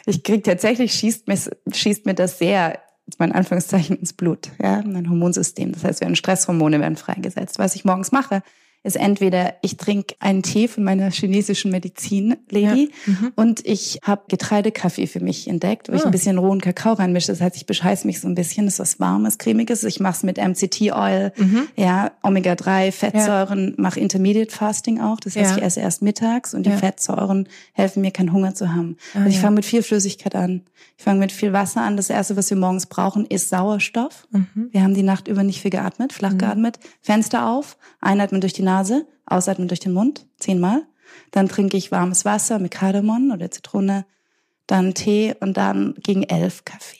ich 0.06 0.22
krieg 0.22 0.44
tatsächlich, 0.44 0.92
schießt 0.94 1.28
mir, 1.28 1.38
schießt 1.72 2.06
mir 2.06 2.14
das 2.14 2.38
sehr 2.38 2.78
mein 3.18 3.32
Anführungszeichen 3.32 3.96
ins 3.96 4.12
Blut, 4.12 4.50
ja, 4.62 4.82
mein 4.86 5.08
Hormonsystem. 5.08 5.72
Das 5.72 5.84
heißt, 5.84 6.00
werden 6.00 6.16
Stresshormone 6.16 6.80
werden 6.80 6.96
freigesetzt. 6.96 7.58
Was 7.58 7.74
ich 7.74 7.84
morgens 7.84 8.12
mache, 8.12 8.42
ist 8.84 8.96
entweder 8.96 9.54
ich 9.62 9.76
trinke 9.76 10.16
einen 10.18 10.42
Tee 10.42 10.66
von 10.66 10.82
meiner 10.82 11.10
chinesischen 11.10 11.70
Medizin 11.70 12.36
Lady 12.50 12.90
ja. 13.06 13.12
mhm. 13.12 13.32
und 13.36 13.64
ich 13.64 14.00
habe 14.02 14.22
Getreidekaffee 14.28 15.06
für 15.06 15.20
mich 15.20 15.46
entdeckt, 15.48 15.88
wo 15.88 15.92
ah. 15.92 15.96
ich 15.96 16.04
ein 16.04 16.10
bisschen 16.10 16.38
rohen 16.38 16.60
Kakao 16.60 16.94
reinmische. 16.94 17.28
Das 17.28 17.40
heißt, 17.40 17.56
ich 17.56 17.66
bescheiß 17.66 18.04
mich 18.04 18.20
so 18.20 18.26
ein 18.26 18.34
bisschen. 18.34 18.64
Das 18.64 18.74
ist 18.74 18.80
was 18.80 19.00
warmes, 19.00 19.38
cremiges. 19.38 19.84
Ich 19.84 20.00
mache 20.00 20.16
es 20.16 20.22
mit 20.24 20.38
MCT 20.38 20.92
Oil, 20.92 21.32
mhm. 21.36 21.68
ja, 21.76 22.10
Omega 22.22 22.54
3 22.54 22.90
Fettsäuren, 22.90 23.68
ja. 23.68 23.74
mache 23.76 24.00
Intermediate 24.00 24.52
Fasting 24.52 25.00
auch. 25.00 25.20
Das 25.20 25.36
heißt, 25.36 25.52
ja. 25.52 25.56
ich 25.58 25.62
esse 25.62 25.80
erst 25.80 26.02
mittags 26.02 26.52
und 26.52 26.66
die 26.66 26.72
Fettsäuren 26.72 27.48
helfen 27.72 28.02
mir 28.02 28.10
keinen 28.10 28.32
Hunger 28.32 28.54
zu 28.54 28.74
haben. 28.74 28.96
Ah, 29.14 29.18
und 29.18 29.28
ich 29.28 29.38
fange 29.38 29.56
mit 29.56 29.64
viel 29.64 29.82
Flüssigkeit 29.82 30.34
an. 30.34 30.62
Ich 30.98 31.04
fange 31.04 31.20
mit 31.20 31.32
viel 31.32 31.52
Wasser 31.52 31.82
an. 31.82 31.96
Das 31.96 32.10
erste, 32.10 32.36
was 32.36 32.50
wir 32.50 32.56
morgens 32.56 32.86
brauchen, 32.86 33.26
ist 33.26 33.48
Sauerstoff. 33.48 34.26
Mhm. 34.30 34.68
Wir 34.72 34.82
haben 34.82 34.94
die 34.94 35.02
Nacht 35.02 35.28
über 35.28 35.42
nicht 35.42 35.60
viel 35.60 35.70
geatmet, 35.70 36.12
flach 36.12 36.32
mhm. 36.32 36.38
geatmet. 36.38 36.78
Fenster 37.00 37.48
auf, 37.48 37.76
einatmen 38.00 38.40
durch 38.40 38.52
die 38.52 38.62
Nase 38.62 38.71
Nase, 38.72 39.06
ausatmen 39.26 39.68
durch 39.68 39.80
den 39.80 39.92
Mund, 39.92 40.26
zehnmal. 40.38 40.82
Dann 41.30 41.48
trinke 41.48 41.76
ich 41.76 41.92
warmes 41.92 42.24
Wasser 42.24 42.58
mit 42.58 42.70
Kardamom 42.72 43.30
oder 43.32 43.50
Zitrone, 43.50 44.06
dann 44.66 44.94
Tee 44.94 45.34
und 45.40 45.56
dann 45.56 45.94
gegen 46.02 46.22
elf 46.22 46.64
Kaffee. 46.64 46.98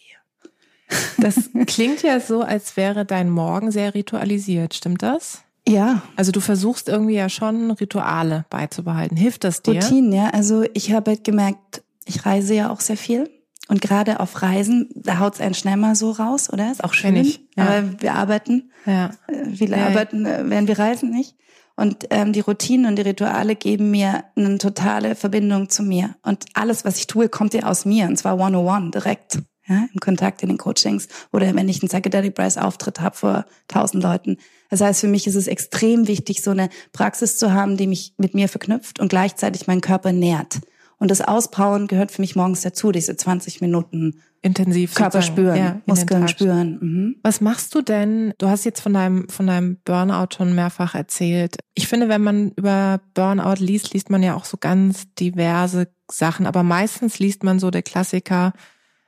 Das 1.19 1.50
klingt 1.67 2.02
ja 2.02 2.21
so, 2.21 2.43
als 2.43 2.76
wäre 2.76 3.05
dein 3.05 3.31
Morgen 3.31 3.71
sehr 3.71 3.95
ritualisiert, 3.95 4.75
stimmt 4.75 5.02
das? 5.02 5.43
Ja. 5.67 6.02
Also 6.17 6.33
du 6.33 6.41
versuchst 6.41 6.88
irgendwie 6.88 7.14
ja 7.14 7.29
schon 7.29 7.71
Rituale 7.71 8.45
beizubehalten. 8.50 9.17
Hilft 9.17 9.45
das 9.45 9.62
dir? 9.62 9.75
Routinen, 9.75 10.12
ja. 10.12 10.31
Also 10.31 10.64
ich 10.75 10.93
habe 10.93 11.12
halt 11.12 11.25
gemerkt, 11.25 11.83
ich 12.05 12.26
reise 12.26 12.55
ja 12.55 12.71
auch 12.71 12.81
sehr 12.81 12.97
viel. 12.97 13.31
Und 13.69 13.81
gerade 13.81 14.21
auf 14.21 14.43
Reisen, 14.43 14.91
da 14.95 15.21
haut's 15.21 15.41
einen 15.41 15.55
schnell 15.55 15.76
mal 15.76 15.95
so 15.95 16.11
raus, 16.11 16.52
oder? 16.52 16.71
Ist 16.71 16.83
auch 16.83 16.93
schön. 16.93 17.17
ich, 17.17 17.41
ja. 17.57 17.64
Aber 17.64 18.02
wir 18.02 18.14
arbeiten. 18.14 18.71
Ja. 18.85 19.12
Äh, 19.29 19.64
ja. 19.64 19.87
arbeiten, 19.87 20.26
äh, 20.26 20.43
während 20.47 20.69
wir 20.69 20.79
reisen 20.79 21.11
nicht. 21.11 21.37
Und 21.83 22.07
ähm, 22.11 22.33
die 22.33 22.39
Routinen 22.39 22.87
und 22.87 22.95
die 22.95 23.03
Rituale 23.03 23.57
geben 23.57 23.91
mir 23.91 24.23
eine 24.37 24.57
totale 24.59 25.17
Verbindung 25.17 25.69
zu 25.69 25.83
mir. 25.83 26.15
Und 26.23 26.45
alles, 26.55 26.85
was 26.85 26.97
ich 26.99 27.09
tue, 27.09 27.29
kommt 27.29 27.55
ja 27.55 27.65
aus 27.65 27.85
mir. 27.85 28.07
Und 28.07 28.17
zwar 28.17 28.39
one-on-one, 28.39 28.93
direkt. 28.93 29.41
Ja, 29.67 29.87
im 29.93 30.01
Kontakt 30.01 30.43
in 30.43 30.49
den 30.49 30.59
Coachings 30.59 31.07
oder 31.33 31.55
wenn 31.55 31.69
ich 31.69 31.83
einen 31.83 31.89
Psychedelic 31.89 32.35
Price 32.35 32.59
Auftritt 32.59 33.01
habe 33.01 33.17
vor 33.17 33.47
tausend 33.69 34.03
Leuten. 34.03 34.39
Das 34.71 34.81
heißt, 34.81 35.01
für 35.01 35.07
mich 35.07 35.29
ist 35.29 35.37
es 35.37 35.47
extrem 35.47 36.09
wichtig, 36.09 36.43
so 36.43 36.51
eine 36.51 36.69
Praxis 36.93 37.39
zu 37.39 37.53
haben, 37.53 37.77
die 37.77 37.87
mich 37.87 38.15
mit 38.17 38.35
mir 38.35 38.49
verknüpft 38.49 38.99
und 38.99 39.09
gleichzeitig 39.09 39.69
meinen 39.69 39.81
Körper 39.81 40.12
nährt. 40.12 40.61
Und 41.02 41.11
das 41.11 41.21
Auspowern 41.21 41.88
gehört 41.88 42.12
für 42.12 42.23
mich 42.23 42.37
morgens 42.37 42.61
dazu, 42.61 42.92
diese 42.92 43.16
20 43.16 43.61
Minuten 43.61 44.23
Intensiv. 44.40 44.94
Körper 44.94 45.21
spüren, 45.21 45.56
Ja, 45.56 45.80
Muskeln 45.85 46.28
spüren. 46.28 46.78
Mhm. 46.80 47.16
Was 47.25 47.40
machst 47.40 47.75
du 47.75 47.82
denn? 47.82 48.35
Du 48.38 48.47
hast 48.47 48.62
jetzt 48.64 48.80
von 48.80 48.94
deinem, 48.94 49.28
von 49.28 49.49
deinem 49.49 49.78
Burnout 49.85 50.28
schon 50.37 50.54
mehrfach 50.54 50.94
erzählt. 50.94 51.56
Ich 51.75 51.88
finde, 51.88 52.09
wenn 52.09 52.23
man 52.23 52.52
über 52.52 53.00
Burnout 53.14 53.56
liest, 53.59 53.92
liest 53.94 54.11
man 54.11 54.23
ja 54.23 54.37
auch 54.37 54.44
so 54.44 54.59
ganz 54.59 55.12
diverse 55.18 55.88
Sachen, 56.09 56.47
aber 56.47 56.62
meistens 56.62 57.18
liest 57.18 57.42
man 57.42 57.59
so 57.59 57.73
der 57.73 57.82
Klassiker, 57.82 58.52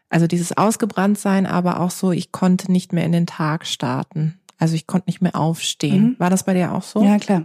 also 0.08 0.26
dieses 0.26 0.56
Ausgebranntsein, 0.56 1.46
aber 1.46 1.78
auch 1.78 1.92
so, 1.92 2.10
ich 2.10 2.32
konnte 2.32 2.72
nicht 2.72 2.92
mehr 2.92 3.04
in 3.04 3.12
den 3.12 3.28
Tag 3.28 3.68
starten. 3.68 4.40
Also 4.58 4.74
ich 4.74 4.88
konnte 4.88 5.08
nicht 5.08 5.22
mehr 5.22 5.36
aufstehen. 5.36 6.02
Mhm. 6.02 6.16
War 6.18 6.30
das 6.30 6.42
bei 6.42 6.54
dir 6.54 6.72
auch 6.72 6.82
so? 6.82 7.04
Ja, 7.04 7.18
klar. 7.18 7.44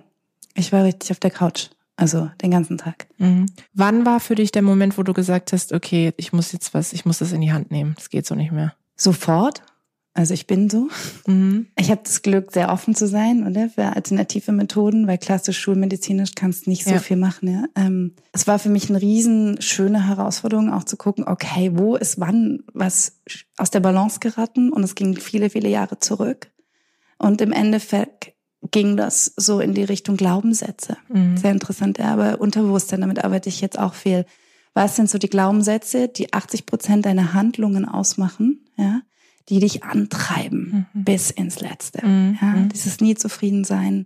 Ich 0.55 0.73
war 0.73 0.85
richtig 0.85 1.11
auf 1.11 1.19
der 1.19 1.29
Couch. 1.29 1.69
Also 1.99 2.31
den 2.41 2.51
ganzen 2.51 2.77
Tag. 2.77 3.07
Mhm. 3.17 3.47
Wann 3.73 4.05
war 4.05 4.19
für 4.19 4.35
dich 4.35 4.51
der 4.51 4.61
Moment, 4.61 4.97
wo 4.97 5.03
du 5.03 5.13
gesagt 5.13 5.51
hast, 5.51 5.73
okay, 5.73 6.13
ich 6.17 6.31
muss 6.31 6.51
jetzt 6.53 6.73
was, 6.73 6.93
ich 6.93 7.05
muss 7.05 7.19
das 7.19 7.33
in 7.33 7.41
die 7.41 7.51
Hand 7.51 7.71
nehmen. 7.71 7.93
Das 7.95 8.09
geht 8.09 8.25
so 8.25 8.35
nicht 8.35 8.51
mehr. 8.51 8.73
Sofort. 8.95 9.61
Also 10.13 10.33
ich 10.33 10.47
bin 10.47 10.69
so. 10.69 10.87
Mhm. 11.27 11.67
Ich 11.77 11.91
habe 11.91 12.01
das 12.03 12.21
Glück, 12.21 12.51
sehr 12.51 12.71
offen 12.71 12.95
zu 12.95 13.07
sein, 13.07 13.45
oder? 13.45 13.69
Für 13.69 13.95
alternative 13.95 14.51
Methoden, 14.51 15.07
weil 15.07 15.17
klassisch 15.17 15.59
schulmedizinisch 15.59 16.31
kannst 16.35 16.67
nicht 16.67 16.83
so 16.83 16.91
Ja. 16.91 16.99
viel 16.99 17.15
machen. 17.17 17.47
Ja? 17.47 17.65
Ähm, 17.75 18.15
es 18.31 18.47
war 18.47 18.59
für 18.59 18.69
mich 18.69 18.89
eine 18.89 19.01
riesen 19.01 19.61
schöne 19.61 20.07
Herausforderung, 20.07 20.71
auch 20.73 20.83
zu 20.83 20.97
gucken, 20.97 21.25
okay, 21.27 21.71
wo 21.73 21.95
ist 21.95 22.19
wann 22.19 22.63
was 22.73 23.19
aus 23.57 23.71
der 23.71 23.81
Balance 23.81 24.19
geraten? 24.19 24.71
Und 24.71 24.83
es 24.83 24.95
ging 24.95 25.15
viele, 25.15 25.49
viele 25.49 25.69
Jahre 25.69 25.99
zurück. 25.99 26.51
Und 27.17 27.39
im 27.41 27.51
Endeffekt 27.51 28.33
ging 28.71 28.97
das 28.97 29.33
so 29.38 29.59
in 29.59 29.73
die 29.73 29.83
Richtung 29.83 30.17
Glaubenssätze. 30.17 30.97
Mhm. 31.09 31.38
Sehr 31.38 31.51
interessant, 31.51 31.99
aber 31.99 32.39
Unterbewusstsein, 32.41 33.01
damit 33.01 33.23
arbeite 33.23 33.49
ich 33.49 33.61
jetzt 33.61 33.79
auch 33.79 33.93
viel. 33.93 34.25
Was 34.73 34.95
sind 34.95 35.09
so 35.09 35.17
die 35.17 35.29
Glaubenssätze, 35.29 36.07
die 36.07 36.33
80 36.33 36.65
Prozent 36.65 37.05
deiner 37.05 37.33
Handlungen 37.33 37.85
ausmachen, 37.85 38.65
ja, 38.77 39.01
die 39.49 39.59
dich 39.59 39.83
antreiben 39.83 40.88
Mhm. 40.93 41.03
bis 41.03 41.31
ins 41.31 41.59
Letzte. 41.59 42.05
Mhm. 42.05 42.38
Ja, 42.41 42.47
Mhm. 42.49 42.69
dieses 42.69 42.99
nie 42.99 43.15
zufrieden 43.15 43.63
sein, 43.63 44.05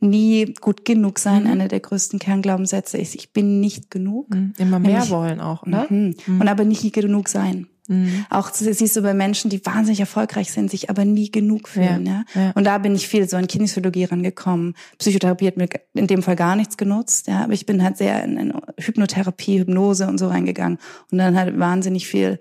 nie 0.00 0.54
gut 0.60 0.84
genug 0.84 1.18
sein. 1.18 1.44
Mhm. 1.44 1.50
Einer 1.50 1.68
der 1.68 1.80
größten 1.80 2.18
Kernglaubenssätze 2.18 2.96
ist, 2.98 3.14
ich 3.14 3.32
bin 3.32 3.60
nicht 3.60 3.90
genug. 3.90 4.30
Mhm. 4.30 4.54
Immer 4.58 4.78
mehr 4.78 4.92
Nämlich- 4.92 5.10
wollen 5.10 5.40
auch? 5.40 5.66
Mhm. 5.66 6.14
Mhm. 6.26 6.40
Und 6.40 6.48
aber 6.48 6.64
nicht 6.64 6.90
genug 6.94 7.28
sein. 7.28 7.66
Mhm. 7.88 8.26
Auch 8.30 8.52
siehst 8.52 8.96
du 8.96 9.02
bei 9.02 9.14
Menschen, 9.14 9.50
die 9.50 9.64
wahnsinnig 9.64 10.00
erfolgreich 10.00 10.52
sind, 10.52 10.70
sich 10.70 10.90
aber 10.90 11.04
nie 11.04 11.30
genug 11.30 11.68
fühlen. 11.68 12.06
Ja, 12.06 12.24
ja. 12.34 12.52
Und 12.54 12.64
da 12.64 12.78
bin 12.78 12.94
ich 12.94 13.08
viel 13.08 13.28
so 13.28 13.36
an 13.36 13.48
Kinesiologie 13.48 14.04
rangekommen. 14.04 14.74
Psychotherapie 14.98 15.46
hat 15.46 15.56
mir 15.56 15.68
in 15.94 16.06
dem 16.06 16.22
Fall 16.22 16.36
gar 16.36 16.54
nichts 16.54 16.76
genutzt. 16.76 17.26
Ja, 17.26 17.44
aber 17.44 17.54
ich 17.54 17.66
bin 17.66 17.82
halt 17.82 17.96
sehr 17.96 18.22
in, 18.22 18.36
in 18.36 18.52
Hypnotherapie, 18.78 19.60
Hypnose 19.60 20.06
und 20.06 20.18
so 20.18 20.28
reingegangen. 20.28 20.78
Und 21.10 21.18
dann 21.18 21.36
halt 21.36 21.58
wahnsinnig 21.58 22.06
viel 22.06 22.38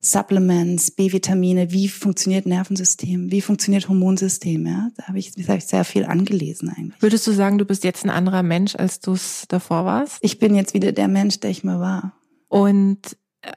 Supplements, 0.00 0.92
B-Vitamine, 0.92 1.72
wie 1.72 1.88
funktioniert 1.88 2.46
Nervensystem, 2.46 3.32
wie 3.32 3.40
funktioniert 3.40 3.88
Hormonsystem. 3.88 4.64
Ja, 4.64 4.90
da 4.96 5.08
habe 5.08 5.18
ich, 5.18 5.32
da 5.34 5.42
hab 5.48 5.58
ich 5.58 5.66
sehr 5.66 5.84
viel 5.84 6.04
angelesen 6.04 6.70
eigentlich. 6.70 7.02
Würdest 7.02 7.26
du 7.26 7.32
sagen, 7.32 7.58
du 7.58 7.64
bist 7.64 7.82
jetzt 7.84 8.04
ein 8.04 8.10
anderer 8.10 8.44
Mensch, 8.44 8.76
als 8.76 9.00
du 9.00 9.12
es 9.12 9.44
davor 9.48 9.84
warst? 9.84 10.18
Ich 10.20 10.38
bin 10.38 10.54
jetzt 10.54 10.72
wieder 10.72 10.92
der 10.92 11.08
Mensch, 11.08 11.40
der 11.40 11.50
ich 11.50 11.64
mal 11.64 11.80
war. 11.80 12.12
Und 12.46 13.16
äh, 13.42 13.52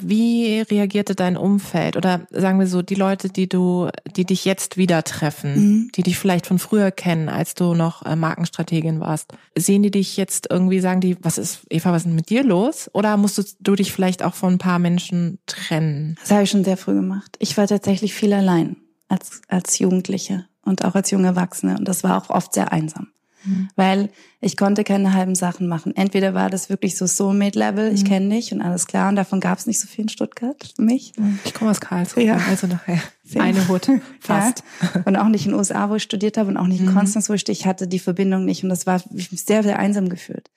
wie 0.00 0.60
reagierte 0.60 1.14
dein 1.14 1.36
Umfeld? 1.36 1.96
Oder 1.96 2.26
sagen 2.30 2.58
wir 2.58 2.66
so, 2.66 2.82
die 2.82 2.94
Leute, 2.94 3.28
die 3.28 3.48
du, 3.48 3.88
die 4.16 4.24
dich 4.24 4.44
jetzt 4.44 4.76
wieder 4.76 5.02
treffen, 5.04 5.54
Mhm. 5.54 5.90
die 5.94 6.02
dich 6.02 6.18
vielleicht 6.18 6.46
von 6.46 6.58
früher 6.58 6.90
kennen, 6.90 7.28
als 7.28 7.54
du 7.54 7.74
noch 7.74 8.04
äh, 8.04 8.16
Markenstrategin 8.16 9.00
warst, 9.00 9.32
sehen 9.56 9.82
die 9.82 9.90
dich 9.90 10.16
jetzt 10.16 10.46
irgendwie, 10.50 10.80
sagen 10.80 11.00
die, 11.00 11.16
was 11.22 11.38
ist, 11.38 11.60
Eva, 11.70 11.90
was 11.92 11.98
ist 12.02 12.06
denn 12.06 12.14
mit 12.14 12.30
dir 12.30 12.44
los? 12.44 12.90
Oder 12.92 13.16
musstest 13.16 13.56
du 13.60 13.74
dich 13.74 13.92
vielleicht 13.92 14.22
auch 14.22 14.34
von 14.34 14.54
ein 14.54 14.58
paar 14.58 14.78
Menschen 14.78 15.38
trennen? 15.46 16.16
Das 16.20 16.30
habe 16.30 16.42
ich 16.44 16.50
schon 16.50 16.64
sehr 16.64 16.76
früh 16.76 16.94
gemacht. 16.94 17.36
Ich 17.38 17.56
war 17.56 17.66
tatsächlich 17.66 18.14
viel 18.14 18.32
allein 18.32 18.76
als, 19.08 19.42
als 19.48 19.78
Jugendliche 19.78 20.46
und 20.62 20.84
auch 20.84 20.94
als 20.94 21.10
junge 21.10 21.26
Erwachsene. 21.28 21.76
Und 21.78 21.86
das 21.86 22.04
war 22.04 22.16
auch 22.22 22.30
oft 22.30 22.54
sehr 22.54 22.72
einsam. 22.72 23.08
Mhm. 23.44 23.68
Weil 23.76 24.10
ich 24.40 24.56
konnte 24.56 24.84
keine 24.84 25.12
halben 25.14 25.34
Sachen 25.34 25.68
machen. 25.68 25.94
Entweder 25.96 26.34
war 26.34 26.50
das 26.50 26.68
wirklich 26.68 26.96
so 26.96 27.06
Soulmate-Level, 27.06 27.92
ich 27.92 28.02
Mhm. 28.04 28.08
kenne 28.08 28.34
dich 28.34 28.52
und 28.52 28.60
alles 28.62 28.86
klar. 28.86 29.08
Und 29.08 29.16
davon 29.16 29.40
gab 29.40 29.58
es 29.58 29.66
nicht 29.66 29.80
so 29.80 29.86
viel 29.86 30.02
in 30.04 30.08
Stuttgart 30.08 30.72
für 30.76 30.82
mich. 30.82 31.12
Ich 31.44 31.54
komme 31.54 31.70
aus 31.70 31.80
Karlsruhe, 31.80 32.24
Ja. 32.24 32.38
also 32.48 32.66
nachher 32.66 32.98
Sehr. 33.24 33.42
eine 33.42 33.66
Hut, 33.68 33.88
fast. 34.20 34.62
Ja. 34.82 35.02
Und 35.06 35.16
auch 35.16 35.28
nicht 35.28 35.46
in 35.46 35.52
den 35.52 35.58
USA, 35.58 35.88
wo 35.90 35.94
ich 35.96 36.02
studiert 36.02 36.36
habe 36.36 36.48
und 36.50 36.56
auch 36.58 36.66
nicht 36.66 36.80
in 36.80 36.86
Mhm. 36.90 36.94
Konstanz, 36.94 37.28
wo 37.30 37.34
ich. 37.34 37.48
Ich 37.48 37.66
hatte 37.66 37.88
die 37.88 37.98
Verbindung 37.98 38.44
nicht 38.44 38.62
und 38.64 38.68
das 38.68 38.86
war 38.86 39.02
ich 39.14 39.32
mich 39.32 39.44
sehr, 39.44 39.62
sehr 39.62 39.78
einsam 39.78 40.08
gefühlt. 40.08 40.50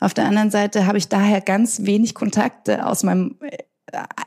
Auf 0.00 0.14
der 0.14 0.26
anderen 0.26 0.50
Seite 0.50 0.86
habe 0.86 0.98
ich 0.98 1.08
daher 1.08 1.40
ganz 1.40 1.84
wenig 1.84 2.14
Kontakte 2.14 2.86
aus 2.86 3.02
meinem 3.02 3.36
äh, 3.40 3.58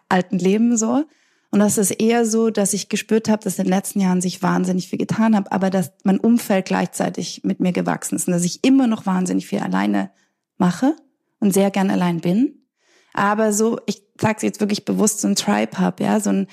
alten 0.09 0.39
Leben 0.39 0.77
so. 0.77 1.03
Und 1.51 1.59
das 1.59 1.77
ist 1.77 1.91
eher 1.91 2.25
so, 2.25 2.49
dass 2.49 2.73
ich 2.73 2.89
gespürt 2.89 3.29
habe, 3.29 3.43
dass 3.43 3.57
in 3.59 3.65
den 3.65 3.73
letzten 3.73 4.01
Jahren 4.01 4.21
sich 4.21 4.41
wahnsinnig 4.41 4.89
viel 4.89 4.99
getan 4.99 5.35
habe, 5.35 5.51
aber 5.51 5.69
dass 5.69 5.91
mein 6.03 6.19
Umfeld 6.19 6.65
gleichzeitig 6.65 7.41
mit 7.43 7.59
mir 7.59 7.71
gewachsen 7.71 8.15
ist 8.15 8.27
und 8.27 8.33
dass 8.33 8.43
ich 8.43 8.63
immer 8.63 8.87
noch 8.87 9.05
wahnsinnig 9.05 9.47
viel 9.47 9.59
alleine 9.59 10.11
mache 10.57 10.95
und 11.39 11.53
sehr 11.53 11.71
gern 11.71 11.89
allein 11.91 12.19
bin. 12.19 12.65
Aber 13.13 13.53
so, 13.53 13.79
ich 13.85 14.03
sage 14.19 14.35
es 14.37 14.43
jetzt 14.43 14.59
wirklich 14.59 14.83
bewusst, 14.83 15.21
so 15.21 15.27
ein 15.27 15.35
Tribe 15.35 15.77
habe, 15.77 16.03
ja, 16.03 16.19
so 16.19 16.29
ein 16.31 16.47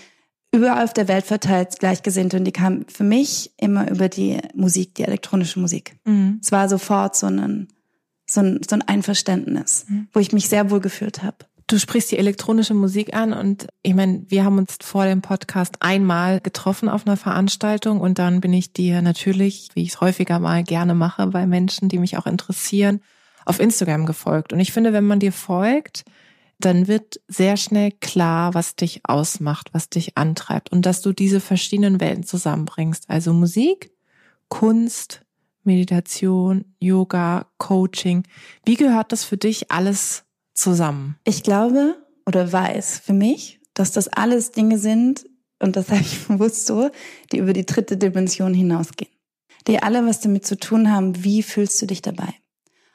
überall 0.54 0.84
auf 0.84 0.92
der 0.92 1.08
Welt 1.08 1.24
verteilt 1.24 1.78
Gleichgesinnte 1.80 2.36
und 2.36 2.44
die 2.44 2.52
kamen 2.52 2.84
für 2.88 3.04
mich 3.04 3.52
immer 3.56 3.90
über 3.90 4.08
die 4.08 4.38
Musik, 4.54 4.94
die 4.94 5.02
elektronische 5.02 5.58
Musik. 5.58 5.96
Mhm. 6.04 6.38
Es 6.42 6.52
war 6.52 6.68
sofort 6.68 7.16
so 7.16 7.26
ein, 7.26 7.68
so 8.26 8.40
ein, 8.40 8.60
so 8.68 8.76
ein 8.76 8.82
Einverständnis, 8.82 9.86
Mhm. 9.88 10.08
wo 10.12 10.20
ich 10.20 10.32
mich 10.32 10.48
sehr 10.48 10.70
wohl 10.70 10.80
gefühlt 10.80 11.22
habe. 11.22 11.38
Du 11.66 11.78
sprichst 11.78 12.10
die 12.10 12.18
elektronische 12.18 12.74
Musik 12.74 13.14
an 13.14 13.32
und 13.32 13.66
ich 13.82 13.94
meine, 13.94 14.24
wir 14.28 14.44
haben 14.44 14.58
uns 14.58 14.76
vor 14.82 15.04
dem 15.06 15.22
Podcast 15.22 15.76
einmal 15.80 16.40
getroffen 16.40 16.88
auf 16.88 17.06
einer 17.06 17.16
Veranstaltung 17.16 18.00
und 18.00 18.18
dann 18.18 18.40
bin 18.40 18.52
ich 18.52 18.72
dir 18.72 19.00
natürlich, 19.00 19.68
wie 19.74 19.82
ich 19.82 19.90
es 19.90 20.00
häufiger 20.00 20.38
mal 20.38 20.64
gerne 20.64 20.94
mache 20.94 21.26
bei 21.28 21.46
Menschen, 21.46 21.88
die 21.88 21.98
mich 21.98 22.18
auch 22.18 22.26
interessieren, 22.26 23.00
auf 23.44 23.60
Instagram 23.60 24.06
gefolgt. 24.06 24.52
Und 24.52 24.60
ich 24.60 24.72
finde, 24.72 24.92
wenn 24.92 25.06
man 25.06 25.20
dir 25.20 25.32
folgt, 25.32 26.04
dann 26.58 26.88
wird 26.88 27.20
sehr 27.28 27.56
schnell 27.56 27.90
klar, 27.90 28.54
was 28.54 28.76
dich 28.76 29.00
ausmacht, 29.04 29.70
was 29.72 29.88
dich 29.88 30.16
antreibt 30.16 30.70
und 30.70 30.86
dass 30.86 31.00
du 31.00 31.12
diese 31.12 31.40
verschiedenen 31.40 32.00
Welten 32.00 32.24
zusammenbringst. 32.24 33.08
Also 33.08 33.32
Musik, 33.32 33.90
Kunst, 34.48 35.22
Meditation, 35.64 36.74
Yoga, 36.78 37.46
Coaching. 37.58 38.24
Wie 38.64 38.76
gehört 38.76 39.12
das 39.12 39.24
für 39.24 39.36
dich 39.36 39.70
alles 39.70 40.24
zusammen? 40.54 41.16
Ich 41.24 41.42
glaube 41.42 41.96
oder 42.26 42.52
weiß 42.52 43.00
für 43.04 43.12
mich, 43.12 43.60
dass 43.74 43.92
das 43.92 44.08
alles 44.08 44.52
Dinge 44.52 44.78
sind, 44.78 45.24
und 45.58 45.76
das 45.76 45.88
habe 45.90 46.00
ich 46.00 46.26
bewusst 46.26 46.66
so, 46.66 46.90
die 47.32 47.38
über 47.38 47.52
die 47.52 47.66
dritte 47.66 47.96
Dimension 47.96 48.54
hinausgehen. 48.54 49.12
Die 49.68 49.82
alle 49.82 50.04
was 50.04 50.20
damit 50.20 50.44
zu 50.44 50.58
tun 50.58 50.90
haben, 50.90 51.24
wie 51.24 51.42
fühlst 51.42 51.80
du 51.80 51.86
dich 51.86 52.02
dabei? 52.02 52.34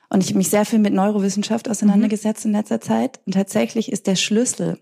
Und 0.09 0.21
ich 0.23 0.29
habe 0.29 0.37
mich 0.37 0.49
sehr 0.49 0.65
viel 0.65 0.79
mit 0.79 0.93
Neurowissenschaft 0.93 1.69
auseinandergesetzt 1.69 2.45
in 2.45 2.53
letzter 2.53 2.81
Zeit. 2.81 3.19
Und 3.25 3.33
tatsächlich 3.33 3.91
ist 3.91 4.07
der 4.07 4.15
Schlüssel, 4.15 4.79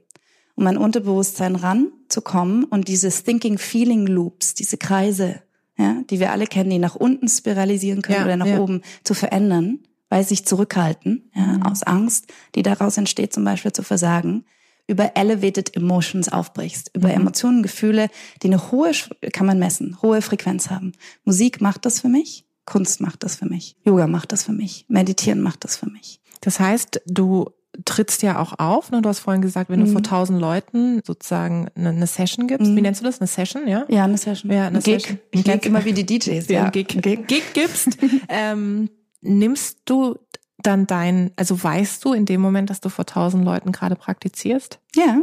um 0.55 0.67
an 0.67 0.77
Unterbewusstsein 0.77 1.55
ranzukommen 1.55 2.63
und 2.63 2.87
diese 2.87 3.09
Thinking 3.09 3.57
Feeling 3.57 4.07
Loops, 4.07 4.53
diese 4.53 4.77
Kreise, 4.77 5.41
ja, 5.77 6.01
die 6.09 6.19
wir 6.19 6.31
alle 6.31 6.47
kennen, 6.47 6.69
die 6.69 6.79
nach 6.79 6.95
unten 6.95 7.27
spiralisieren 7.27 8.01
können 8.01 8.19
Ja, 8.19 8.25
oder 8.25 8.37
nach 8.37 8.45
ja. 8.47 8.59
oben 8.59 8.81
zu 9.03 9.13
verändern, 9.13 9.79
weil 10.15 10.23
sie 10.23 10.29
sich 10.29 10.45
zurückhalten, 10.45 11.29
ja, 11.35 11.41
Mhm. 11.43 11.63
aus 11.63 11.83
Angst, 11.83 12.27
die 12.55 12.63
daraus 12.63 12.97
entsteht, 12.97 13.33
zum 13.33 13.43
Beispiel 13.43 13.73
zu 13.73 13.83
versagen, 13.83 14.45
über 14.87 15.11
elevated 15.17 15.75
emotions 15.75 16.29
aufbrichst, 16.29 16.91
über 16.95 17.09
Mhm. 17.09 17.15
Emotionen, 17.15 17.63
Gefühle, 17.63 18.07
die 18.41 18.47
eine 18.47 18.71
hohe, 18.71 18.91
kann 19.33 19.45
man 19.45 19.59
messen, 19.59 19.97
hohe 20.01 20.21
Frequenz 20.21 20.69
haben. 20.69 20.93
Musik 21.25 21.59
macht 21.59 21.85
das 21.85 21.99
für 21.99 22.07
mich, 22.07 22.45
Kunst 22.63 23.01
macht 23.01 23.23
das 23.23 23.35
für 23.35 23.45
mich, 23.45 23.75
Yoga 23.83 24.07
macht 24.07 24.31
das 24.31 24.43
für 24.43 24.53
mich, 24.53 24.85
Meditieren 24.87 25.41
macht 25.41 25.65
das 25.65 25.75
für 25.75 25.89
mich. 25.89 26.21
Das 26.39 26.61
heißt, 26.61 27.01
du 27.07 27.49
trittst 27.83 28.21
ja 28.23 28.39
auch 28.39 28.57
auf. 28.57 28.91
Ne? 28.91 29.01
Du 29.01 29.09
hast 29.09 29.19
vorhin 29.19 29.41
gesagt, 29.41 29.69
wenn 29.69 29.81
du 29.81 29.87
vor 29.87 30.01
tausend 30.01 30.39
Leuten 30.39 31.01
sozusagen 31.05 31.67
eine, 31.75 31.89
eine 31.89 32.07
Session 32.07 32.47
gibst, 32.47 32.73
wie 32.73 32.81
nennst 32.81 33.01
du 33.01 33.05
das? 33.05 33.19
Eine 33.19 33.27
Session, 33.27 33.67
ja? 33.67 33.83
Ja, 33.89 34.05
eine 34.05 34.17
Session. 34.17 34.49
Ja, 34.49 34.67
eine 34.67 34.77
Ein 34.77 34.83
Gig. 34.83 35.01
Session. 35.01 35.19
Ich 35.31 35.43
Gig. 35.43 35.65
immer 35.65 35.83
wie 35.83 35.91
die 35.91 36.05
DJs. 36.05 36.47
ja, 36.47 36.63
Ja, 36.65 36.69
Gig, 36.69 36.87
Gig. 36.87 37.27
Gig 37.27 37.43
gibst, 37.53 37.97
ähm, 38.29 38.89
nimmst 39.25 39.79
du 39.85 40.17
dann 40.57 40.87
dein, 40.87 41.31
also 41.35 41.61
weißt 41.61 42.03
du 42.05 42.13
in 42.13 42.25
dem 42.25 42.41
Moment, 42.41 42.69
dass 42.69 42.81
du 42.81 42.89
vor 42.89 43.05
tausend 43.05 43.45
Leuten 43.45 43.71
gerade 43.71 43.95
praktizierst? 43.95 44.79
Ja, 44.95 45.21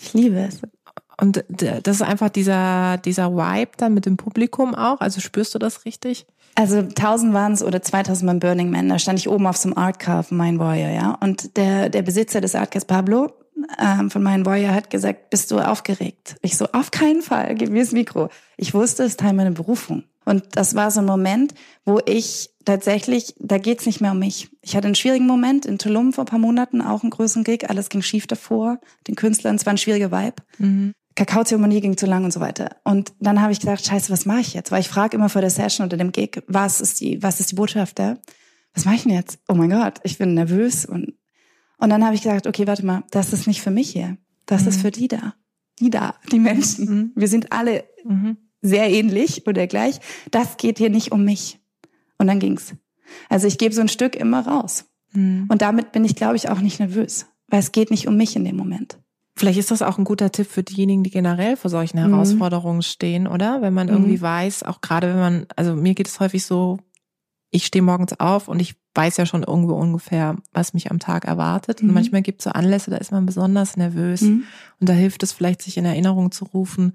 ich 0.00 0.12
liebe 0.12 0.38
es. 0.38 0.60
Und 1.18 1.44
das 1.48 1.96
ist 1.96 2.02
einfach 2.02 2.28
dieser, 2.28 2.98
dieser 2.98 3.32
Vibe 3.32 3.72
dann 3.78 3.94
mit 3.94 4.04
dem 4.04 4.18
Publikum 4.18 4.74
auch. 4.74 5.00
Also 5.00 5.20
spürst 5.20 5.54
du 5.54 5.58
das 5.58 5.86
richtig? 5.86 6.26
Also 6.54 6.78
1000 6.78 7.32
waren 7.32 7.52
es 7.52 7.62
oder 7.62 7.82
2000 7.82 8.26
beim 8.26 8.38
Burning 8.38 8.70
Man. 8.70 8.88
Da 8.88 8.98
stand 8.98 9.18
ich 9.18 9.28
oben 9.28 9.46
auf 9.46 9.56
so 9.56 9.68
einem 9.68 9.78
Art 9.78 9.98
Car 9.98 10.22
von 10.22 10.36
Mine 10.36 10.58
Warrior, 10.58 10.90
ja. 10.90 11.18
Und 11.20 11.56
der, 11.56 11.88
der 11.88 12.02
Besitzer 12.02 12.40
des 12.40 12.54
Art 12.54 12.70
Cars, 12.70 12.84
Pablo, 12.84 13.32
ähm, 13.78 14.10
von 14.10 14.22
Mine 14.22 14.44
Warrior, 14.44 14.74
hat 14.74 14.90
gesagt, 14.90 15.30
bist 15.30 15.50
du 15.50 15.58
aufgeregt? 15.58 16.36
Ich 16.42 16.56
so, 16.56 16.66
auf 16.72 16.90
keinen 16.90 17.22
Fall, 17.22 17.54
gib 17.54 17.70
mir 17.70 17.82
das 17.82 17.92
Mikro. 17.92 18.28
Ich 18.56 18.74
wusste, 18.74 19.02
es 19.02 19.12
ist 19.12 19.20
Teil 19.20 19.32
meiner 19.32 19.50
Berufung. 19.50 20.04
Und 20.26 20.56
das 20.56 20.74
war 20.74 20.90
so 20.90 21.00
ein 21.00 21.06
Moment, 21.06 21.54
wo 21.84 22.00
ich 22.04 22.50
tatsächlich, 22.64 23.34
da 23.38 23.58
geht's 23.58 23.86
nicht 23.86 24.00
mehr 24.00 24.10
um 24.10 24.18
mich. 24.18 24.50
Ich 24.60 24.76
hatte 24.76 24.86
einen 24.86 24.96
schwierigen 24.96 25.26
Moment 25.26 25.64
in 25.64 25.78
Tulum 25.78 26.12
vor 26.12 26.24
ein 26.24 26.28
paar 26.28 26.40
Monaten, 26.40 26.82
auch 26.82 27.02
einen 27.02 27.10
größeren 27.10 27.44
Gig. 27.44 27.70
Alles 27.70 27.88
ging 27.88 28.02
schief 28.02 28.26
davor, 28.26 28.80
den 29.06 29.14
Künstlern, 29.14 29.54
es 29.54 29.64
war 29.64 29.72
ein 29.72 29.78
schwieriger 29.78 30.10
Vibe. 30.10 30.42
Kakaozeremonie 31.14 31.80
ging 31.80 31.96
zu 31.96 32.06
lang 32.06 32.24
und 32.24 32.32
so 32.32 32.40
weiter. 32.40 32.76
Und 32.84 33.14
dann 33.20 33.40
habe 33.40 33.52
ich 33.52 33.60
gedacht, 33.60 33.86
scheiße, 33.86 34.12
was 34.12 34.26
mache 34.26 34.40
ich 34.40 34.52
jetzt? 34.52 34.70
Weil 34.70 34.80
ich 34.80 34.88
frage 34.88 35.16
immer 35.16 35.28
vor 35.28 35.40
der 35.40 35.50
Session 35.50 35.86
oder 35.86 35.96
dem 35.96 36.12
Gig, 36.12 36.42
was 36.48 36.80
ist 36.80 37.00
die, 37.00 37.22
was 37.22 37.40
ist 37.40 37.52
die 37.52 37.54
Botschaft 37.54 37.98
da? 37.98 38.18
Was 38.74 38.84
mache 38.84 38.96
ich 38.96 39.02
denn 39.04 39.12
jetzt? 39.12 39.38
Oh 39.48 39.54
mein 39.54 39.70
Gott, 39.70 40.00
ich 40.02 40.18
bin 40.18 40.34
nervös. 40.34 40.84
Und, 40.84 41.14
und 41.78 41.88
dann 41.88 42.04
habe 42.04 42.16
ich 42.16 42.22
gesagt, 42.22 42.46
okay, 42.46 42.66
warte 42.66 42.84
mal, 42.84 43.04
das 43.12 43.32
ist 43.32 43.46
nicht 43.46 43.62
für 43.62 43.70
mich 43.70 43.90
hier. 43.90 44.18
Das 44.44 44.66
ist 44.66 44.80
für 44.80 44.90
die 44.90 45.08
da. 45.08 45.34
Die 45.80 45.90
da, 45.90 46.16
die 46.32 46.38
Menschen. 46.38 47.12
Wir 47.14 47.28
sind 47.28 47.52
alle 47.52 47.84
sehr 48.66 48.90
ähnlich 48.90 49.46
oder 49.46 49.66
gleich. 49.66 49.98
Das 50.30 50.56
geht 50.56 50.78
hier 50.78 50.90
nicht 50.90 51.12
um 51.12 51.24
mich. 51.24 51.58
Und 52.18 52.26
dann 52.26 52.38
ging's. 52.40 52.74
Also 53.28 53.46
ich 53.46 53.58
gebe 53.58 53.74
so 53.74 53.80
ein 53.80 53.88
Stück 53.88 54.16
immer 54.16 54.46
raus. 54.46 54.84
Und 55.14 55.62
damit 55.62 55.92
bin 55.92 56.04
ich, 56.04 56.14
glaube 56.14 56.36
ich, 56.36 56.50
auch 56.50 56.60
nicht 56.60 56.78
nervös. 56.78 57.26
Weil 57.48 57.60
es 57.60 57.72
geht 57.72 57.90
nicht 57.90 58.06
um 58.06 58.16
mich 58.18 58.36
in 58.36 58.44
dem 58.44 58.56
Moment. 58.56 58.98
Vielleicht 59.38 59.58
ist 59.58 59.70
das 59.70 59.80
auch 59.82 59.96
ein 59.98 60.04
guter 60.04 60.30
Tipp 60.32 60.46
für 60.50 60.62
diejenigen, 60.62 61.04
die 61.04 61.10
generell 61.10 61.56
vor 61.56 61.70
solchen 61.70 61.98
Mhm. 61.98 62.10
Herausforderungen 62.10 62.82
stehen, 62.82 63.26
oder? 63.26 63.62
Wenn 63.62 63.72
man 63.74 63.88
irgendwie 63.88 64.20
weiß, 64.20 64.62
auch 64.64 64.80
gerade 64.82 65.08
wenn 65.08 65.18
man, 65.18 65.46
also 65.56 65.74
mir 65.74 65.94
geht 65.94 66.08
es 66.08 66.20
häufig 66.20 66.44
so, 66.44 66.78
ich 67.50 67.64
stehe 67.64 67.82
morgens 67.82 68.18
auf 68.18 68.48
und 68.48 68.60
ich 68.60 68.74
weiß 68.94 69.16
ja 69.18 69.24
schon 69.26 69.42
irgendwo 69.42 69.74
ungefähr, 69.74 70.36
was 70.52 70.74
mich 70.74 70.90
am 70.90 70.98
Tag 70.98 71.24
erwartet. 71.26 71.80
Und 71.80 71.88
Mhm. 71.88 71.94
manchmal 71.94 72.22
gibt 72.22 72.40
es 72.40 72.44
so 72.44 72.50
Anlässe, 72.50 72.90
da 72.90 72.96
ist 72.96 73.12
man 73.12 73.24
besonders 73.24 73.76
nervös. 73.76 74.22
Mhm. 74.22 74.44
Und 74.80 74.88
da 74.88 74.92
hilft 74.94 75.22
es 75.22 75.32
vielleicht, 75.32 75.62
sich 75.62 75.76
in 75.78 75.84
Erinnerung 75.84 76.30
zu 76.32 76.44
rufen, 76.46 76.94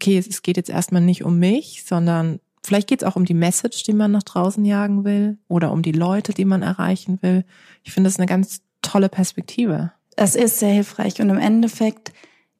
okay, 0.00 0.16
es, 0.16 0.40
geht 0.40 0.56
jetzt 0.56 0.70
erstmal 0.70 1.02
nicht 1.02 1.24
um 1.24 1.38
mich, 1.38 1.84
sondern 1.86 2.40
vielleicht 2.62 2.88
geht 2.88 3.02
es 3.02 3.06
auch 3.06 3.16
um 3.16 3.26
die 3.26 3.34
Message, 3.34 3.82
die 3.82 3.92
man 3.92 4.10
nach 4.10 4.22
draußen 4.22 4.64
jagen 4.64 5.04
will 5.04 5.38
oder 5.46 5.72
um 5.72 5.82
die 5.82 5.92
Leute, 5.92 6.32
die 6.32 6.46
man 6.46 6.62
erreichen 6.62 7.18
will. 7.20 7.44
Ich 7.82 7.92
finde 7.92 8.08
das 8.08 8.18
eine 8.18 8.26
ganz 8.26 8.62
tolle 8.80 9.10
Perspektive. 9.10 9.92
Das 10.16 10.36
ist 10.36 10.58
sehr 10.58 10.72
hilfreich. 10.72 11.20
Und 11.20 11.28
im 11.28 11.38
Endeffekt 11.38 12.12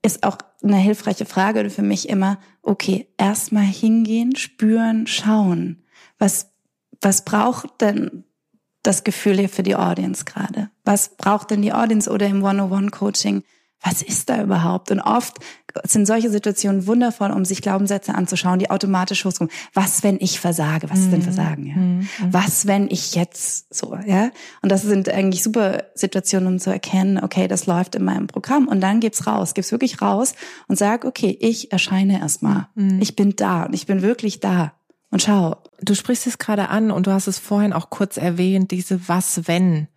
ist 0.02 0.22
auch 0.22 0.36
eine 0.62 0.76
hilfreiche 0.76 1.24
Frage 1.24 1.70
für 1.70 1.82
mich 1.82 2.10
immer, 2.10 2.38
okay, 2.62 3.08
erstmal 3.16 3.64
hingehen, 3.64 4.36
spüren, 4.36 5.06
schauen. 5.06 5.82
Was, 6.18 6.52
was 7.00 7.24
braucht 7.24 7.80
denn 7.80 8.24
das 8.82 9.02
Gefühl 9.02 9.38
hier 9.38 9.48
für 9.48 9.62
die 9.62 9.76
Audience 9.76 10.26
gerade? 10.26 10.70
Was 10.84 11.16
braucht 11.16 11.50
denn 11.50 11.62
die 11.62 11.72
Audience 11.72 12.10
oder 12.10 12.26
im 12.26 12.42
One-on-One-Coaching? 12.42 13.44
Was 13.82 14.02
ist 14.02 14.28
da 14.28 14.42
überhaupt? 14.42 14.90
Und 14.90 15.00
oft 15.00 15.38
sind 15.84 16.06
solche 16.06 16.30
Situationen 16.30 16.86
wundervoll, 16.86 17.30
um 17.30 17.44
sich 17.44 17.62
Glaubenssätze 17.62 18.14
anzuschauen, 18.14 18.58
die 18.58 18.70
automatisch 18.70 19.24
hochkommen. 19.24 19.50
Was, 19.72 20.02
wenn 20.02 20.18
ich 20.20 20.38
versage? 20.38 20.90
Was 20.90 20.98
ist 20.98 21.12
denn 21.12 21.22
Versagen? 21.22 22.06
Ja? 22.20 22.26
Was, 22.30 22.66
wenn 22.66 22.90
ich 22.90 23.14
jetzt 23.14 23.72
so, 23.74 23.96
ja? 24.06 24.30
Und 24.62 24.70
das 24.70 24.82
sind 24.82 25.08
eigentlich 25.08 25.42
super 25.42 25.84
Situationen, 25.94 26.48
um 26.48 26.58
zu 26.58 26.70
erkennen, 26.70 27.22
okay, 27.22 27.48
das 27.48 27.66
läuft 27.66 27.94
in 27.94 28.04
meinem 28.04 28.26
Programm. 28.26 28.68
Und 28.68 28.80
dann 28.80 29.00
gibt's 29.00 29.26
raus, 29.26 29.54
gib's 29.54 29.72
wirklich 29.72 30.02
raus 30.02 30.34
und 30.68 30.76
sag, 30.76 31.04
okay, 31.04 31.36
ich 31.40 31.72
erscheine 31.72 32.20
erstmal. 32.20 32.66
Ich 33.00 33.16
bin 33.16 33.34
da 33.36 33.62
und 33.64 33.74
ich 33.74 33.86
bin 33.86 34.02
wirklich 34.02 34.40
da. 34.40 34.72
Und 35.10 35.22
schau. 35.22 35.56
Du 35.80 35.94
sprichst 35.94 36.26
es 36.26 36.38
gerade 36.38 36.68
an 36.68 36.90
und 36.90 37.06
du 37.06 37.12
hast 37.12 37.26
es 37.26 37.38
vorhin 37.38 37.72
auch 37.72 37.90
kurz 37.90 38.16
erwähnt, 38.16 38.70
diese 38.70 39.08
Was-Wenn. 39.08 39.88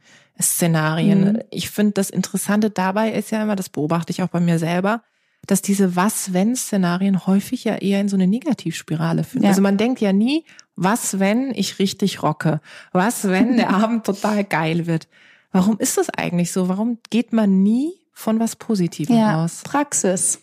Szenarien. 0.41 1.33
Mhm. 1.33 1.39
Ich 1.51 1.69
finde, 1.69 1.93
das 1.93 2.09
Interessante 2.09 2.69
dabei 2.69 3.11
ist 3.11 3.31
ja 3.31 3.43
immer, 3.43 3.55
das 3.55 3.69
beobachte 3.69 4.11
ich 4.11 4.21
auch 4.21 4.29
bei 4.29 4.39
mir 4.39 4.59
selber, 4.59 5.03
dass 5.45 5.61
diese 5.61 5.95
Was-Wenn-Szenarien 5.95 7.27
häufig 7.27 7.65
ja 7.65 7.75
eher 7.75 7.99
in 7.99 8.07
so 8.07 8.15
eine 8.15 8.27
Negativspirale 8.27 9.23
führen. 9.23 9.43
Ja. 9.43 9.49
Also 9.49 9.61
man 9.61 9.77
denkt 9.77 9.99
ja 9.99 10.13
nie, 10.13 10.45
was 10.75 11.19
wenn 11.19 11.51
ich 11.53 11.79
richtig 11.79 12.23
rocke? 12.23 12.61
Was 12.93 13.27
wenn 13.27 13.57
der 13.57 13.69
Abend 13.73 14.05
total 14.05 14.43
geil 14.43 14.87
wird? 14.87 15.07
Warum 15.51 15.77
ist 15.77 15.97
das 15.97 16.09
eigentlich 16.09 16.51
so? 16.51 16.69
Warum 16.69 16.97
geht 17.09 17.33
man 17.33 17.61
nie 17.61 17.93
von 18.13 18.39
was 18.39 18.55
Positivem 18.55 19.17
Ja, 19.17 19.43
aus? 19.43 19.61
Praxis. 19.63 20.39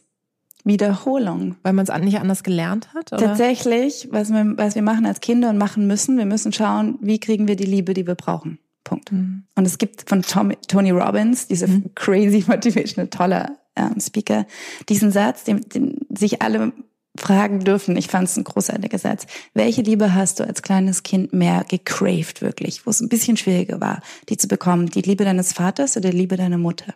Wiederholung. 0.65 1.57
Weil 1.63 1.73
man 1.73 1.87
es 1.87 2.03
nicht 2.03 2.21
anders 2.21 2.43
gelernt 2.43 2.93
hat? 2.93 3.13
Oder? 3.13 3.29
Tatsächlich, 3.29 4.09
was 4.11 4.31
wir, 4.31 4.59
was 4.59 4.75
wir 4.75 4.83
machen 4.83 5.07
als 5.07 5.21
Kinder 5.21 5.49
und 5.49 5.57
machen 5.57 5.87
müssen, 5.87 6.19
wir 6.19 6.27
müssen 6.27 6.53
schauen, 6.53 6.99
wie 7.01 7.19
kriegen 7.19 7.49
wir 7.49 7.57
die 7.57 7.65
Liebe, 7.65 7.95
die 7.95 8.07
wir 8.07 8.15
brauchen. 8.15 8.59
Punkt. 8.85 9.13
Mhm. 9.13 9.45
Und 9.55 9.67
es 9.67 9.79
gibt 9.79 10.09
von 10.09 10.23
Tom, 10.23 10.53
Tony 10.69 10.91
Robbins, 10.91 11.47
dieser 11.47 11.69
crazy 11.95 12.45
motivational, 12.49 13.09
toller 13.09 13.57
ähm, 13.77 14.01
Speaker, 14.01 14.47
diesen 14.89 15.13
Satz, 15.13 15.45
den, 15.45 15.61
den 15.61 15.99
sich 16.11 16.43
alle 16.43 16.73
fragen 17.17 17.61
dürfen. 17.61 17.97
Ich 17.97 18.09
fand 18.09 18.29
es 18.29 18.37
ein 18.37 18.45
großartiger 18.45 18.99
Satz. 18.99 19.27
Welche 19.53 19.83
Liebe 19.83 20.15
hast 20.15 20.41
du 20.41 20.47
als 20.47 20.63
kleines 20.63 21.03
Kind 21.03 21.33
mehr 21.33 21.65
gecraved, 21.69 22.41
wirklich, 22.41 22.87
wo 22.87 22.91
es 22.91 23.01
ein 23.01 23.09
bisschen 23.09 23.37
schwieriger 23.37 23.81
war, 23.81 24.01
die 24.29 24.37
zu 24.37 24.49
bekommen? 24.49 24.87
Die 24.87 25.03
Liebe 25.03 25.25
deines 25.25 25.53
Vaters 25.53 25.97
oder 25.97 26.11
die 26.11 26.17
Liebe 26.17 26.37
deiner 26.37 26.59
Mutter? 26.59 26.95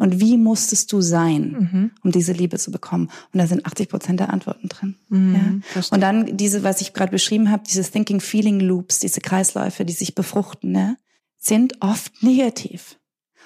Und 0.00 0.20
wie 0.20 0.36
musstest 0.36 0.92
du 0.92 1.00
sein, 1.00 1.92
um 2.02 2.10
diese 2.10 2.32
Liebe 2.32 2.58
zu 2.58 2.72
bekommen? 2.72 3.10
Und 3.32 3.38
da 3.38 3.46
sind 3.46 3.64
80 3.64 3.88
Prozent 3.88 4.20
der 4.20 4.32
Antworten 4.32 4.68
drin. 4.68 4.96
ja? 5.34 5.84
Und 5.90 6.00
dann 6.00 6.36
diese, 6.36 6.64
was 6.64 6.80
ich 6.80 6.92
gerade 6.92 7.12
beschrieben 7.12 7.50
habe, 7.50 7.62
diese 7.66 7.82
Thinking 7.84 8.20
Feeling 8.20 8.60
Loops, 8.60 8.98
diese 8.98 9.20
Kreisläufe, 9.20 9.84
die 9.84 9.92
sich 9.92 10.14
befruchten, 10.14 10.72
ne, 10.72 10.96
sind 11.44 11.74
oft 11.80 12.22
negativ. 12.22 12.98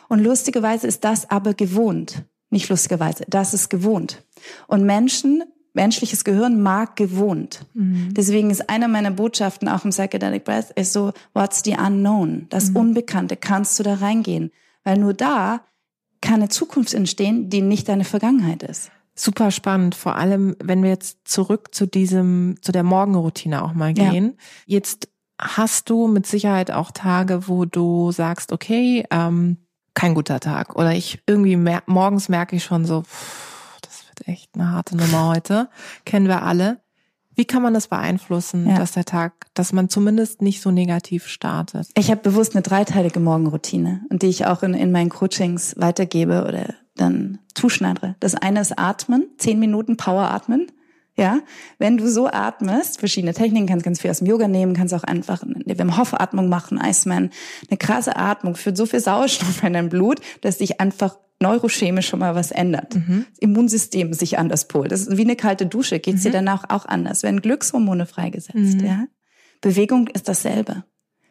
Und 0.09 0.21
lustigerweise 0.21 0.87
ist 0.87 1.05
das 1.05 1.31
aber 1.31 1.55
gewohnt. 1.55 2.25
Nicht 2.51 2.69
lustigerweise, 2.71 3.25
das 3.29 3.53
ist 3.53 3.69
gewohnt. 3.69 4.25
Und 4.69 4.85
Menschen, 4.85 5.43
menschliches 5.75 6.25
Gehirn 6.25 6.63
mag 6.63 6.97
gewohnt. 6.97 7.67
Deswegen 7.75 8.51
ist 8.51 8.71
einer 8.71 8.89
meiner 8.89 9.11
Botschaften 9.11 9.69
auch 9.69 9.85
im 9.85 9.91
Psychedelic 9.91 10.45
Breath 10.45 10.71
ist 10.77 10.93
so, 10.93 11.13
what's 11.35 11.63
the 11.65 11.77
unknown? 11.79 12.47
Das 12.49 12.71
Unbekannte, 12.71 13.37
kannst 13.37 13.79
du 13.79 13.83
da 13.83 13.95
reingehen? 13.95 14.51
Weil 14.85 14.99
nur 14.99 15.13
da 15.13 15.61
kann 16.21 16.37
eine 16.37 16.49
Zukunft 16.49 16.95
entstehen, 16.95 17.51
die 17.51 17.61
nicht 17.61 17.89
deine 17.89 18.05
Vergangenheit 18.05 18.63
ist. 18.63 18.91
Super 19.15 19.51
spannend, 19.51 19.95
vor 19.95 20.15
allem 20.17 20.57
wenn 20.63 20.83
wir 20.83 20.91
jetzt 20.91 21.19
zurück 21.25 21.75
zu 21.75 21.87
diesem, 21.87 22.57
zu 22.63 22.73
der 22.73 22.85
Morgenroutine 22.85 23.63
auch 23.63 23.75
mal 23.75 23.97
Ja. 23.97 24.11
gehen. 24.11 24.39
Jetzt 24.65 25.09
hast 25.41 25.91
du 25.91 26.07
mit 26.09 26.27
Sicherheit 26.27 26.71
auch 26.71 26.91
Tage, 26.91 27.49
wo 27.49 27.65
du 27.65 28.13
sagst, 28.13 28.53
okay, 28.53 29.05
ähm, 29.11 29.59
kein 29.95 30.15
guter 30.15 30.41
Tag. 30.41 30.77
Oder 30.77 30.93
ich 30.95 31.21
irgendwie 31.27 31.57
mer 31.57 31.83
morgens 31.87 32.29
merke 32.29 32.57
ich 32.57 32.65
schon 32.65 32.85
so, 32.85 33.03
pff, 33.03 33.79
das 33.83 34.05
wird 34.09 34.29
echt 34.29 34.51
eine 34.55 34.71
harte 34.73 34.97
Nummer 34.97 35.29
heute. 35.29 35.69
Kennen 36.05 36.29
wir 36.29 36.43
alle. 36.43 36.81
Wie 37.35 37.45
kann 37.45 37.63
man 37.63 37.73
das 37.73 37.87
beeinflussen, 37.87 38.69
Ja. 38.69 38.77
dass 38.79 38.93
der 38.93 39.05
Tag, 39.05 39.47
dass 39.55 39.73
man 39.73 39.89
zumindest 39.89 40.43
nicht 40.43 40.61
so 40.61 40.73
negativ 40.73 41.29
startet? 41.29 41.89
Ich 41.97 42.11
habe 42.11 42.21
bewusst 42.21 42.55
eine 42.57 42.63
dreiteilige 42.63 43.21
Morgenroutine 43.21 44.03
und 44.11 44.23
die 44.23 44.27
ich 44.27 44.47
auch 44.47 44.65
in, 44.65 44.75
in 44.75 44.91
meinen 44.91 45.09
Coachings 45.09 45.75
weitergebe 45.79 46.45
oder 46.49 46.75
dann 46.97 47.39
zuschneidere. 47.55 48.17
Das 48.19 48.35
eine 48.35 48.61
ist 48.61 48.77
Atmen, 48.77 49.29
zehn 49.39 49.61
Minuten 49.61 49.97
Power 49.97 50.31
atmen. 50.33 50.67
Ja, 51.19 51.41
wenn 51.79 51.97
du 51.97 52.09
so 52.09 52.29
atmest, 52.29 53.01
verschiedene 53.01 53.35
Techniken, 53.35 53.67
kannst 53.67 53.85
ganz 53.85 54.01
viel 54.01 54.11
aus 54.11 54.19
dem 54.19 54.29
Yoga 54.29 54.47
nehmen, 54.47 54.75
kannst 54.75 54.95
auch 54.95 55.03
einfach 55.03 55.43
eine 55.43 55.77
Wim 55.77 55.99
Hof 55.99 56.15
Atmung 56.15 56.49
machen, 56.49 56.81
Iceman. 56.81 57.31
Eine 57.69 57.77
krasse 57.77 58.15
Atmung 58.15 58.55
führt 58.55 58.77
so 58.77 58.87
viel 58.87 59.01
Sauerstoff 59.01 59.65
in 59.65 59.73
dein 59.73 59.89
Blut, 59.89 60.21
dass 60.43 60.59
sich 60.59 60.81
einfach 60.81 61.19
neurochemisch 61.41 62.07
schon 62.07 62.21
mal 62.21 62.37
was 62.37 62.53
ändert. 62.53 62.95
Das 62.95 63.39
Immunsystem 63.41 64.13
sich 64.13 64.39
anders 64.39 64.69
polt. 64.69 64.93
Das 64.93 65.01
ist 65.01 65.17
wie 65.17 65.23
eine 65.23 65.35
kalte 65.35 65.67
Dusche, 65.67 65.99
geht's 65.99 66.23
dir 66.23 66.31
danach 66.31 66.71
auch 66.71 66.87
anders. 66.87 67.25
Werden 67.25 67.43
Glückshormone 67.43 68.07
freigesetzt, 68.07 68.81
ja? 68.81 69.07
Bewegung 69.61 70.07
ist 70.07 70.29
dasselbe. 70.29 70.85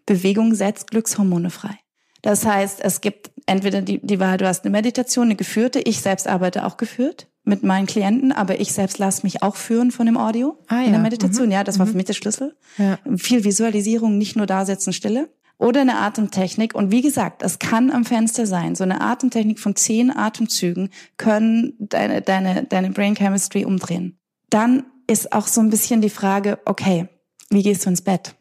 Bewegung 0.06 0.54
setzt 0.54 0.91
Glückshormone 0.91 1.50
frei. 1.50 1.80
Das 2.21 2.45
heißt, 2.45 2.82
es 2.84 3.00
gibt 3.00 3.32
entweder 3.45 3.82
die, 3.82 4.06
die 4.06 4.19
Wahl, 4.19 4.38
du 4.38 4.47
hast 4.47 4.65
eine 4.65 4.71
Meditation, 4.71 5.28
eine 5.28 5.36
geführte. 5.36 5.80
Ich 5.80 6.02
selbst 6.02 6.28
arbeite 6.28 6.65
auch 6.65 6.76
geführt 6.76 7.28
mit 7.47 7.63
meinen 7.63 7.88
Klienten, 7.88 8.31
aber 8.31 8.60
ich 8.60 8.73
selbst 8.73 8.97
lasse 8.97 9.23
mich 9.23 9.41
auch 9.41 9.55
führen 9.55 9.91
von 9.91 10.05
dem 10.05 10.17
Audio 10.17 10.57
Ah, 10.67 10.79
in 10.79 10.86
der 10.91 10.93
ja. 10.95 10.99
Meditation. 10.99 11.49
Ja, 11.49 11.63
das 11.63 11.79
war 11.79 11.88
für 11.88 11.95
mich 11.95 12.05
der 12.05 12.13
Schlüssel. 12.13 12.55
Ja. 12.77 12.99
Viel 13.15 13.43
Visualisierung, 13.43 14.17
nicht 14.17 14.36
nur 14.36 14.45
da 14.45 14.65
sitzen, 14.65 14.93
Stille. 14.93 15.29
Oder 15.57 15.81
eine 15.81 15.97
Atemtechnik. 15.97 16.75
Und 16.75 16.91
wie 16.91 17.01
gesagt, 17.01 17.41
es 17.41 17.57
kann 17.57 17.89
am 17.89 18.05
Fenster 18.05 18.45
sein. 18.45 18.75
So 18.75 18.83
eine 18.83 19.01
Atemtechnik 19.01 19.60
von 19.60 19.75
zehn 19.75 20.15
Atemzügen 20.15 20.89
können 21.17 21.73
deine, 21.79 22.21
deine, 22.21 22.63
deine 22.65 22.91
Brain 22.91 23.15
Chemistry 23.15 23.65
umdrehen. 23.65 24.19
Dann 24.51 24.83
ist 25.07 25.33
auch 25.33 25.47
so 25.47 25.62
ein 25.62 25.69
bisschen 25.71 26.01
die 26.01 26.12
Frage, 26.12 26.60
okay, 26.65 27.07
wie 27.49 27.63
gehst 27.63 27.86
du 27.86 27.89
ins 27.89 28.01
Bett? 28.03 28.36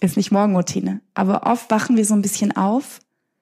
Ist 0.00 0.16
nicht 0.16 0.30
Morgenroutine. 0.30 1.00
Aber 1.12 1.46
oft 1.46 1.70
wachen 1.70 1.96
wir 1.96 2.04
so 2.04 2.14
ein 2.14 2.22
bisschen 2.22 2.56
auf, 2.56 3.00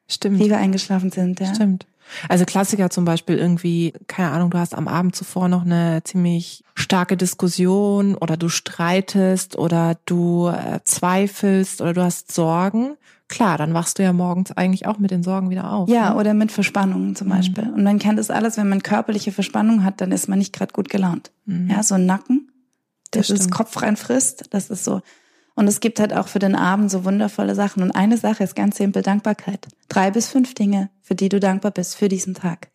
Stimmt. 0.09 0.41
wie 0.41 0.49
wir 0.49 0.57
eingeschlafen 0.59 1.11
sind. 1.11 1.39
Ja? 1.39 1.55
Stimmt. 1.55 1.87
Also 2.29 2.45
Klassiker 2.45 2.91
zum 2.91 3.05
Beispiel 3.05 3.37
irgendwie, 3.37 3.93
keine 4.07 4.31
Ahnung, 4.31 4.51
du 4.51 4.59
hast 4.59 4.75
am 4.75 4.89
Abend 4.89 5.17
zuvor 5.17 5.49
noch 5.49 5.65
eine 5.65 6.03
ziemlich 6.05 6.65
starke 6.75 7.17
Diskussion 7.17 8.15
oder 8.15 8.37
du 8.37 8.49
streitest 8.49 9.57
oder 9.57 9.97
du 10.07 10.49
äh, 10.49 10.81
zweifelst 10.85 11.81
oder 11.81 11.93
du 11.93 12.03
hast 12.03 12.33
Sorgen. 12.33 12.97
Klar, 13.29 13.59
dann 13.59 13.75
wachst 13.75 13.99
du 13.99 14.05
ja 14.05 14.13
morgens 14.13 14.53
eigentlich 14.53 14.87
auch 14.87 14.99
mit 14.99 15.11
den 15.11 15.25
Sorgen 15.25 15.51
wieder 15.51 15.73
auf. 15.73 15.89
Ja, 15.89 16.11
ne? 16.11 16.17
oder 16.17 16.33
mit 16.33 16.53
Verspannungen 16.53 17.17
zum 17.17 17.29
Beispiel. 17.29 17.65
Und 17.65 17.83
man 17.83 17.99
kennt 17.99 18.19
das 18.19 18.31
alles, 18.31 18.57
wenn 18.57 18.69
man 18.69 18.83
körperliche 18.83 19.33
Verspannung 19.33 19.83
hat, 19.83 20.01
dann 20.01 20.13
ist 20.13 20.29
man 20.29 20.39
nicht 20.39 20.53
gerade 20.53 20.73
gut 20.73 20.89
gelaunt. 20.89 21.33
Ja, 21.47 21.83
so 21.83 21.97
ein 21.97 22.07
Nacken, 22.07 22.53
der 23.13 23.23
Das 23.23 23.29
das, 23.29 23.39
stimmt. 23.39 23.55
Kopf 23.55 23.83
reinfrisst, 23.83 24.45
das 24.51 24.71
ist 24.71 24.85
so. 24.85 25.01
Und 25.57 25.67
es 25.67 25.81
gibt 25.81 25.99
halt 25.99 26.13
auch 26.13 26.29
für 26.29 26.39
den 26.39 26.55
Abend 26.55 26.91
so 26.91 27.05
wundervolle 27.05 27.55
Sachen. 27.55 27.83
Und 27.83 27.91
eine 27.91 28.19
Sache 28.19 28.45
ist 28.45 28.55
ganz 28.55 28.77
simpel 28.77 29.03
Dankbarkeit. 29.03 29.67
Drei 29.89 30.11
bis 30.11 30.29
fünf 30.29 30.55
Dinge, 30.55 30.91
für 31.01 31.15
die 31.15 31.31
du 31.31 31.41
dankbar 31.41 31.73
bist 31.73 31.97
für 31.97 32.09
diesen 32.09 32.35
Tag. 32.35 32.69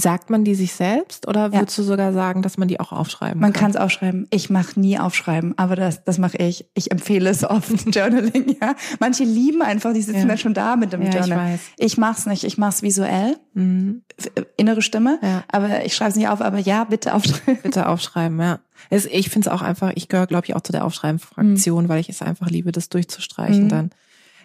Sagt 0.00 0.30
man 0.30 0.44
die 0.44 0.54
sich 0.54 0.74
selbst 0.74 1.26
oder 1.26 1.46
Ja. 1.46 1.52
würdest 1.54 1.76
du 1.76 1.82
sogar 1.82 2.12
sagen, 2.12 2.40
dass 2.42 2.56
man 2.56 2.68
die 2.68 2.78
auch 2.78 2.92
aufschreiben 2.92 3.40
Man 3.40 3.52
kann? 3.52 3.62
kann 3.62 3.70
es 3.72 3.76
aufschreiben. 3.76 4.28
Ich 4.30 4.48
mache 4.48 4.78
nie 4.78 4.96
aufschreiben, 4.96 5.58
aber 5.58 5.74
das, 5.74 6.04
das 6.04 6.18
mache 6.18 6.36
ich. 6.36 6.66
Ich 6.74 6.92
empfehle 6.92 7.28
es 7.28 7.42
oft, 7.42 7.68
Journaling. 7.94 8.56
Ja, 8.60 8.76
manche 9.00 9.24
lieben 9.24 9.60
einfach, 9.60 9.92
die 9.92 10.02
sitzen 10.02 10.20
Ja. 10.20 10.26
da 10.26 10.36
schon 10.36 10.54
da 10.54 10.76
mit 10.76 10.92
dem 10.92 11.02
Ja, 11.02 11.08
ich 11.08 11.14
Journal. 11.16 11.38
weiß. 11.54 11.60
ich 11.78 11.98
mach's 11.98 12.26
nicht. 12.26 12.44
Ich 12.44 12.58
mach's 12.58 12.82
visuell, 12.82 13.36
Mhm. 13.54 14.02
f- 14.16 14.30
innere 14.56 14.82
Stimme. 14.82 15.18
Ja. 15.20 15.42
Aber 15.50 15.84
ich 15.84 15.96
schreibe 15.96 16.10
es 16.10 16.16
nicht 16.16 16.28
auf. 16.28 16.42
Aber 16.42 16.58
ja, 16.58 16.84
bitte 16.84 17.12
aufschreiben. 17.14 17.58
Bitte 17.64 17.88
aufschreiben, 17.88 18.38
ja. 18.40 18.60
Es, 18.90 19.04
ich 19.06 19.30
finde 19.30 19.48
es 19.48 19.52
auch 19.52 19.62
einfach, 19.62 19.90
ich 19.96 20.06
gehöre, 20.08 20.28
glaube 20.28 20.46
ich, 20.46 20.54
auch 20.54 20.60
zu 20.60 20.70
der 20.70 20.84
Aufschreiben-Fraktion, 20.84 21.88
weil 21.88 21.98
ich 22.00 22.08
es 22.08 22.22
einfach 22.22 22.48
liebe, 22.50 22.70
das 22.70 22.88
durchzustreichen 22.88 23.64
Mhm. 23.64 23.68
dann. 23.68 23.90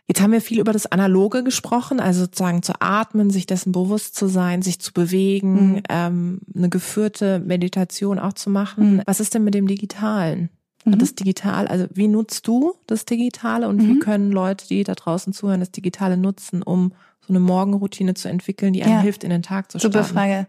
Jetzt 0.07 0.21
haben 0.21 0.33
wir 0.33 0.41
viel 0.41 0.59
über 0.59 0.73
das 0.73 0.85
Analoge 0.91 1.43
gesprochen, 1.43 1.99
also 2.01 2.21
sozusagen 2.21 2.61
zu 2.61 2.73
atmen, 2.81 3.29
sich 3.29 3.45
dessen 3.45 3.71
bewusst 3.71 4.15
zu 4.15 4.27
sein, 4.27 4.61
sich 4.61 4.79
zu 4.79 4.91
bewegen, 4.91 5.73
Mhm. 5.75 5.83
ähm, 5.89 6.41
eine 6.55 6.69
geführte 6.69 7.39
Meditation 7.39 8.19
auch 8.19 8.33
zu 8.33 8.49
machen. 8.49 8.95
Mhm. 8.97 9.01
Was 9.05 9.19
ist 9.21 9.33
denn 9.33 9.45
mit 9.45 9.53
dem 9.53 9.65
Digitalen? 9.67 10.49
Mhm. 10.83 10.99
Das 10.99 11.15
Digital, 11.15 11.67
also 11.69 11.85
wie 11.93 12.09
nutzt 12.09 12.45
du 12.47 12.73
das 12.85 13.05
Digitale 13.05 13.69
und 13.69 13.81
wie 13.81 13.93
Mhm. 13.93 13.99
können 13.99 14.31
Leute, 14.33 14.67
die 14.67 14.83
da 14.83 14.93
draußen 14.93 15.31
zuhören, 15.31 15.61
das 15.61 15.71
Digitale 15.71 16.17
nutzen, 16.17 16.61
um 16.63 16.91
so 17.25 17.29
eine 17.31 17.39
Morgenroutine 17.39 18.13
zu 18.15 18.27
entwickeln, 18.27 18.73
die 18.73 18.83
einem 18.83 18.95
Ja. 18.95 18.99
hilft, 19.01 19.23
in 19.23 19.29
den 19.29 19.41
Tag 19.43 19.71
zu 19.71 19.79
starten? 19.79 19.93
Super 19.93 20.05
Frage. 20.13 20.47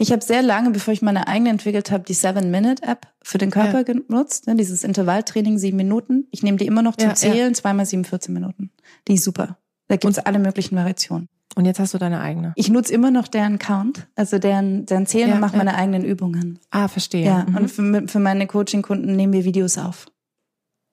Ich 0.00 0.12
habe 0.12 0.24
sehr 0.24 0.40
lange, 0.42 0.70
bevor 0.70 0.94
ich 0.94 1.02
meine 1.02 1.28
eigene 1.28 1.50
entwickelt 1.50 1.90
habe, 1.90 2.04
die 2.04 2.14
Seven-Minute-App 2.14 3.06
für 3.22 3.36
den 3.36 3.50
Körper 3.50 3.78
Ja. 3.78 3.82
genutzt. 3.82 4.46
Ne, 4.46 4.56
dieses 4.56 4.82
Intervalltraining, 4.82 5.58
sieben 5.58 5.76
Minuten. 5.76 6.26
Ich 6.30 6.42
nehme 6.42 6.56
die 6.56 6.66
immer 6.66 6.80
noch 6.80 6.96
zum 6.96 7.10
Ja. 7.10 7.14
Zählen, 7.14 7.54
zweimal 7.54 7.84
sieben, 7.84 8.04
14 8.04 8.32
Minuten. 8.32 8.70
Die 9.08 9.14
ist 9.14 9.24
super. 9.24 9.58
Da 9.88 9.96
gibt's 9.96 10.18
alle 10.18 10.38
möglichen 10.38 10.74
Variationen. 10.76 11.28
Und 11.54 11.66
jetzt 11.66 11.80
hast 11.80 11.92
du 11.92 11.98
deine 11.98 12.20
eigene. 12.20 12.52
Ich 12.56 12.70
nutze 12.70 12.94
immer 12.94 13.10
noch 13.10 13.28
deren 13.28 13.58
Count, 13.58 14.06
also 14.14 14.38
deren, 14.38 14.86
deren 14.86 15.04
Zählen 15.06 15.32
und 15.34 15.40
mache 15.40 15.56
meine 15.58 15.74
eigenen 15.74 16.04
Übungen. 16.04 16.60
Ah, 16.70 16.88
verstehe. 16.88 17.26
Ja, 17.26 17.44
Mhm. 17.46 17.56
und 17.56 17.68
für, 17.70 18.08
für 18.08 18.20
meine 18.20 18.46
Coaching-Kunden 18.46 19.16
nehmen 19.16 19.32
wir 19.34 19.44
Videos 19.44 19.76
auf. 19.76 20.06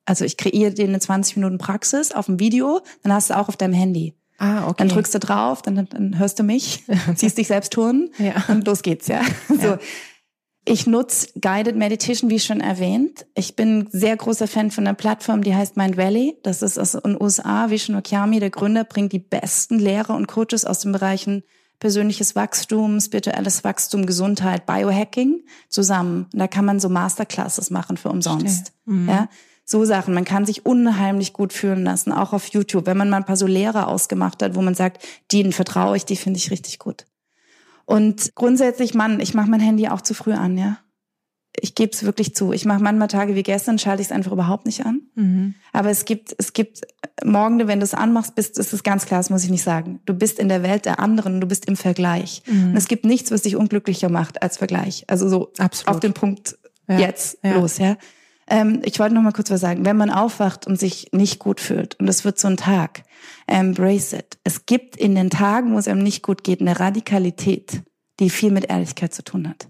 Also 0.06 0.26
ich 0.26 0.36
kreiere 0.36 0.72
dir 0.72 0.86
eine 0.86 1.00
20 1.00 1.38
Minuten 1.38 1.60
Praxis 1.60 2.12
auf 2.12 2.26
dem 2.26 2.39
Video, 2.39 2.82
dann 3.04 3.13
hast 3.13 3.30
du 3.30 3.38
auch 3.38 3.48
auf 3.50 3.56
deinem 3.56 3.74
Handy. 3.74 4.15
Ah, 4.38 4.67
okay. 4.67 4.76
Dann 4.78 4.89
drückst 4.89 5.15
du 5.15 5.19
drauf, 5.19 5.62
dann, 5.62 5.88
dann 5.89 6.19
hörst 6.19 6.39
du 6.39 6.43
mich, 6.43 6.84
siehst 7.15 7.38
dich 7.38 7.47
selbst 7.47 7.73
turnen 7.73 8.10
Ja. 8.17 8.43
und 8.50 8.65
los 8.67 8.82
geht's, 8.84 9.08
ja. 9.08 9.21
So. 9.50 9.78
Ich 10.69 10.86
nutze 10.86 11.30
Guided 11.39 11.78
Meditation, 11.78 12.30
wie 12.30 12.39
schon 12.41 12.60
erwähnt. 12.60 13.26
Ich 13.36 13.56
bin 13.56 13.88
sehr 13.89 14.17
großer 14.17 14.47
Fan 14.47 14.69
von 14.69 14.86
einer 14.86 14.95
Plattform, 14.95 15.41
die 15.41 15.56
heißt 15.56 15.78
Mind 15.78 15.95
Valley. 15.95 16.38
Das 16.43 16.62
ist 16.62 16.78
aus 16.78 16.91
den 16.91 17.19
USA. 17.19 17.69
Vishnu 17.69 18.02
Kyami, 18.02 18.41
der 18.41 18.50
Gründer, 18.50 18.84
bringt 18.84 19.13
die 19.13 19.19
besten 19.19 19.80
Lehrer 19.80 20.13
und 20.13 20.28
Coaches 20.28 20.65
aus 20.65 20.80
den 20.82 20.91
Bereichen 20.91 21.43
persönliches 21.80 22.36
Wachstum, 22.36 23.00
spirituelles 23.00 23.63
Wachstum, 23.63 24.06
Gesundheit, 24.06 24.65
Biohacking 24.65 25.45
zusammen. 25.69 26.28
Und 26.34 26.39
da 26.39 26.47
kann 26.47 26.65
man 26.65 26.80
so 26.82 26.89
Masterclasses 26.89 27.69
machen 27.69 27.95
für 27.95 28.10
umsonst. 28.10 28.73
Mhm. 28.86 29.08
Ja, 29.08 29.30
so 29.69 29.84
Sachen. 29.84 30.13
Man 30.13 30.25
kann 30.25 30.45
sich 30.45 30.65
unheimlich 30.65 31.34
gut 31.34 31.51
fühlen 31.51 31.84
lassen, 31.84 32.13
auch 32.13 32.34
auf 32.34 32.47
YouTube. 32.47 32.86
Wenn 32.86 32.97
man 32.97 33.10
mal 33.10 33.17
ein 33.17 33.25
paar 33.25 33.36
so 33.36 33.45
Lehrer 33.45 33.88
ausgemacht 33.89 34.41
hat, 34.41 34.56
wo 34.56 34.62
man 34.62 34.75
sagt, 34.75 35.06
denen 35.32 35.51
vertraue 35.51 35.97
ich, 35.97 36.06
die 36.06 36.15
finde 36.15 36.38
ich 36.38 36.49
richtig 36.49 36.80
gut. 36.80 37.06
Und 37.86 38.32
grundsätzlich, 38.34 38.93
Mann, 38.93 39.19
ich 39.19 39.34
mache 39.34 39.49
mein 39.49 39.60
Handy 39.60 39.89
auch 39.89 40.01
zu 40.01 40.13
früh 40.13 40.34
an, 40.34 40.58
ja. 40.58 40.77
Ich 41.60 41.75
gebe 41.75 41.91
es 41.91 42.03
wirklich 42.03 42.36
zu. 42.36 42.53
Ich 42.53 42.65
mache 42.65 42.84
manchmal 42.84 43.08
Tage 43.08 43.36
wie 43.36 43.43
gestern, 43.43 43.80
schalte 43.80 44.01
ich 44.01 44.10
es 44.10 44.12
einfach 44.12 44.32
überhaupt 44.32 44.65
nicht 44.65 44.86
an. 44.86 45.01
Mhm. 45.15 45.56
Aber 45.73 45.89
es 45.89 46.06
gibt, 46.06 46.36
es 46.38 46.53
gibt 46.53 46.82
Morgen, 47.25 47.67
wenn 47.67 47.80
du 47.80 47.84
es 47.84 47.95
anmachst, 47.95 48.36
bist, 48.36 48.60
ist 48.60 48.73
es 48.73 48.84
ganz 48.84 49.06
klar, 49.06 49.19
das 49.19 49.32
muss 49.32 49.43
ich 49.43 49.49
nicht 49.49 49.63
sagen. 49.63 49.99
Du 50.06 50.13
bist 50.13 50.38
in 50.38 50.49
der 50.49 50.62
Welt 50.62 50.86
der 50.86 50.99
anderen, 50.99 51.41
du 51.41 51.47
bist 51.47 51.65
im 51.65 51.75
Vergleich. 51.75 52.43
Mhm. 52.45 52.69
Und 52.69 52.77
es 52.77 52.88
gibt 52.88 53.06
nichts, 53.06 53.32
was 53.32 53.41
dich 53.41 53.56
unglücklicher 53.56 54.10
macht 54.10 54.43
als 54.43 54.58
Vergleich. 54.58 55.03
Also 55.08 55.27
so 55.27 55.51
Absolut. 55.58 55.95
auf 55.95 55.99
den 55.99 56.13
Punkt 56.13 56.58
Ja, 56.88 56.99
jetzt 56.99 57.39
ja. 57.43 57.56
los, 57.56 57.80
ja. 57.80 57.97
Ähm, 58.50 58.82
ich 58.84 59.00
wollte 59.00 59.14
noch 59.14 59.22
mal 59.22 59.34
kurz 59.34 59.52
was 59.52 59.62
sagen. 59.62 59.86
Wenn 59.86 59.98
man 59.98 60.10
aufwacht 60.10 60.68
und 60.68 60.80
sich 60.80 61.10
nicht 61.12 61.40
gut 61.40 61.60
fühlt 61.60 62.00
und 62.00 62.08
es 62.08 62.26
wird 62.26 62.40
so 62.40 62.48
ein 62.48 62.58
Tag, 62.58 63.04
embrace 63.46 64.14
it. 64.14 64.38
Es 64.44 64.66
gibt 64.66 64.96
in 64.96 65.16
den 65.16 65.30
Tagen, 65.30 65.74
wo 65.74 65.78
es 65.78 65.88
einem 65.88 66.04
nicht 66.04 66.24
gut 66.24 66.44
geht, 66.44 66.62
eine 66.62 66.80
Radikalität, 66.80 67.84
die 68.20 68.30
viel 68.30 68.52
mit 68.52 68.70
Ehrlichkeit 68.70 69.14
zu 69.14 69.24
tun 69.24 69.48
hat. 69.50 69.68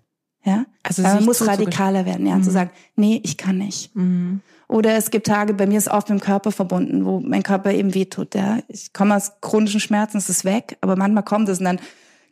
Ja? 0.48 0.66
Also 0.82 1.02
man 1.02 1.26
muss 1.26 1.46
radikaler 1.46 2.06
werden, 2.06 2.26
ja, 2.26 2.42
zu 2.42 2.52
sagen, 2.52 2.72
nee, 2.96 3.20
ich 3.24 3.38
kann 3.38 3.58
nicht. 3.58 3.94
Mhm. 3.96 4.42
Oder 4.70 4.96
es 4.96 5.12
gibt 5.12 5.28
Tage, 5.28 5.54
bei 5.54 5.66
mir 5.66 5.78
ist 5.78 5.90
oft 5.90 6.10
mit 6.10 6.20
dem 6.20 6.24
Körper 6.24 6.52
verbunden, 6.52 7.06
wo 7.06 7.20
mein 7.20 7.44
Körper 7.44 7.72
eben 7.72 7.94
wehtut. 7.94 8.34
Ja? 8.36 8.60
Ich 8.70 8.94
komme 8.94 9.16
aus 9.16 9.34
chronischen 9.42 9.80
Schmerzen, 9.80 10.18
es 10.18 10.30
ist 10.30 10.46
weg, 10.46 10.78
aber 10.82 10.96
manchmal 10.96 11.24
kommt 11.24 11.50
es 11.50 11.60
und 11.60 11.66
dann 11.66 11.80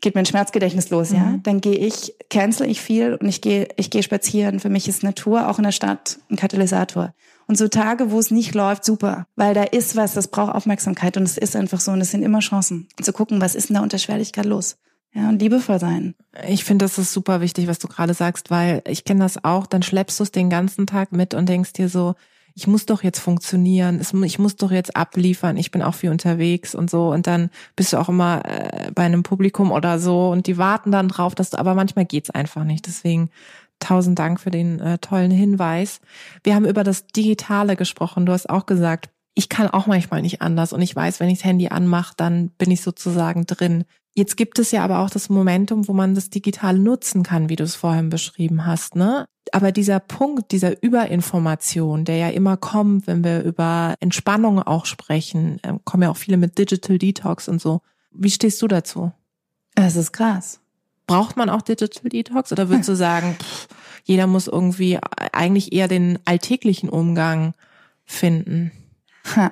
geht 0.06 0.15
mein 0.15 0.26
Schmerzgedächtnis 0.26 0.89
los. 0.91 1.12
Ja, 1.12 1.20
Mhm. 1.20 1.44
dann 1.44 1.60
gehe 1.60 1.76
ich, 1.76 2.13
cancel 2.30 2.70
ich 2.70 2.80
viel 2.80 3.15
und 3.15 3.28
ich 3.28 3.41
gehe, 3.41 3.68
ich 3.76 3.89
gehe 3.89 4.04
spazieren. 4.04 4.60
Für 4.62 4.70
mich 4.70 4.88
ist 4.88 5.04
Natur 5.04 5.50
auch 5.50 5.58
in 5.58 5.63
der 5.65 5.72
Stadt 5.74 6.20
ein 6.32 6.38
Katalysator. 6.38 7.13
Und 7.48 7.58
so 7.58 7.68
Tage, 7.68 8.12
wo 8.12 8.20
es 8.20 8.32
nicht 8.32 8.56
läuft, 8.56 8.86
super, 8.86 9.28
weil 9.36 9.54
da 9.54 9.63
ist 9.63 9.96
was, 9.96 10.13
das 10.13 10.30
braucht 10.30 10.56
Aufmerksamkeit 10.56 11.18
und 11.18 11.24
es 11.24 11.38
ist 11.38 11.56
einfach 11.56 11.80
so 11.80 11.91
und 11.91 12.02
es 12.02 12.12
sind 12.12 12.24
immer 12.24 12.39
Chancen 12.39 12.88
zu 13.02 13.12
gucken, 13.13 13.41
was 13.41 13.54
ist 13.56 13.70
denn 13.70 13.76
da 13.76 13.82
unter 13.84 13.98
Schwerlichkeit 13.98 14.46
los. 14.46 14.78
Ja, 15.13 15.30
und 15.30 15.41
liebevoll 15.41 15.80
sein. 15.80 16.13
Ich 16.48 16.63
finde, 16.65 16.86
das 16.86 16.98
ist 16.98 17.13
super 17.13 17.41
wichtig, 17.41 17.68
was 17.68 17.80
du 17.80 17.88
gerade 17.88 18.13
sagst, 18.13 18.52
weil 18.52 18.82
ich 18.88 19.06
kenne 19.06 19.22
das 19.22 19.44
auch. 19.44 19.65
Dann 19.65 19.82
schleppst 19.84 20.20
du 20.20 20.24
es 20.24 20.32
den 20.32 20.50
ganzen 20.50 20.88
Tag 20.88 21.12
mit 21.13 21.34
und 21.34 21.48
denkst 21.48 21.74
dir 21.74 21.88
so, 21.88 22.15
ich 22.58 22.68
muss 22.68 22.86
doch 22.86 23.04
jetzt 23.04 23.20
funktionieren, 23.20 24.02
ich 24.24 24.39
muss 24.39 24.56
doch 24.56 24.72
jetzt 24.72 24.96
abliefern, 24.96 25.58
ich 25.58 25.72
bin 25.72 25.82
auch 25.82 25.94
viel 25.94 26.10
unterwegs 26.10 26.74
und 26.74 26.89
so. 26.89 27.12
Und 27.12 27.28
dann 27.28 27.50
bist 27.76 27.91
du 27.91 27.98
auch 27.98 28.08
immer 28.08 28.44
äh, 28.46 28.91
bei 28.96 29.04
einem 29.04 29.24
Publikum 29.24 29.72
oder 29.74 30.00
so 30.00 30.30
und 30.30 30.48
die 30.48 30.58
warten 30.58 30.89
dann 30.91 31.10
drauf, 31.10 31.36
dass 31.36 31.50
du, 31.50 31.60
aber 31.60 31.76
manchmal 31.76 32.06
geht's 32.06 32.30
einfach 32.30 32.63
nicht. 32.63 32.88
Deswegen 32.88 33.30
tausend 33.80 34.18
Dank 34.18 34.39
für 34.39 34.52
den 34.52 34.80
äh, 34.80 34.98
tollen 35.00 35.32
Hinweis. 35.32 36.00
Wir 36.44 36.56
haben 36.56 36.65
über 36.65 36.86
das 36.86 37.08
Digitale 37.08 37.76
gesprochen. 37.76 38.26
Du 38.26 38.32
hast 38.32 38.50
auch 38.50 38.65
gesagt, 38.65 39.10
ich 39.34 39.50
kann 39.50 39.68
auch 39.68 39.86
manchmal 39.86 40.22
nicht 40.22 40.41
anders 40.41 40.72
und 40.72 40.82
ich 40.82 40.96
weiß, 40.96 41.20
wenn 41.20 41.30
ich 41.30 41.39
das 41.39 41.46
Handy 41.46 41.68
anmache, 41.68 42.13
dann 42.15 42.52
bin 42.52 42.72
ich 42.72 42.82
sozusagen 42.82 43.46
drin. 43.46 43.84
Jetzt 44.13 44.38
gibt 44.38 44.60
es 44.60 44.72
ja 44.72 44.82
aber 44.82 45.00
auch 45.00 45.10
das 45.10 45.28
Momentum, 45.28 45.89
wo 45.89 45.94
man 45.94 46.15
das 46.15 46.30
digital 46.30 46.80
nutzen 46.80 47.22
kann, 47.22 47.50
wie 47.50 47.58
du 47.58 47.65
es 47.65 47.76
vorhin 47.76 48.10
beschrieben 48.10 48.65
hast, 48.65 48.96
ne? 48.96 49.26
Aber 49.52 49.72
dieser 49.72 50.00
Punkt, 50.00 50.52
dieser 50.52 50.82
Überinformation, 50.82 52.06
der 52.06 52.18
ja 52.18 52.30
immer 52.30 52.58
kommt, 52.58 53.08
wenn 53.08 53.24
wir 53.24 53.44
über 53.44 53.96
Entspannung 54.00 54.60
auch 54.62 54.86
sprechen, 54.86 55.60
ähm, 55.64 55.80
kommen 55.86 56.04
ja 56.04 56.10
auch 56.10 56.18
viele 56.18 56.38
mit 56.38 56.58
Digital 56.58 56.98
Detox 56.98 57.48
und 57.48 57.62
so. 57.62 57.82
Wie 58.12 58.32
stehst 58.32 58.62
du 58.62 58.68
dazu? 58.68 59.12
Es 59.76 59.96
ist 59.96 60.14
krass. 60.14 60.60
Braucht 61.08 61.38
man 61.38 61.50
auch 61.50 61.62
Digital 61.62 62.10
Detox 62.10 62.52
oder 62.52 62.70
würdest 62.70 62.90
du 62.90 62.96
sagen, 62.96 63.36
pff, 63.40 63.68
jeder 64.04 64.28
muss 64.28 64.48
irgendwie 64.48 65.00
eigentlich 65.32 65.74
eher 65.74 65.88
den 65.88 66.20
alltäglichen 66.26 66.90
Umgang 66.90 67.54
finden? 68.06 68.72
Ha. 69.36 69.52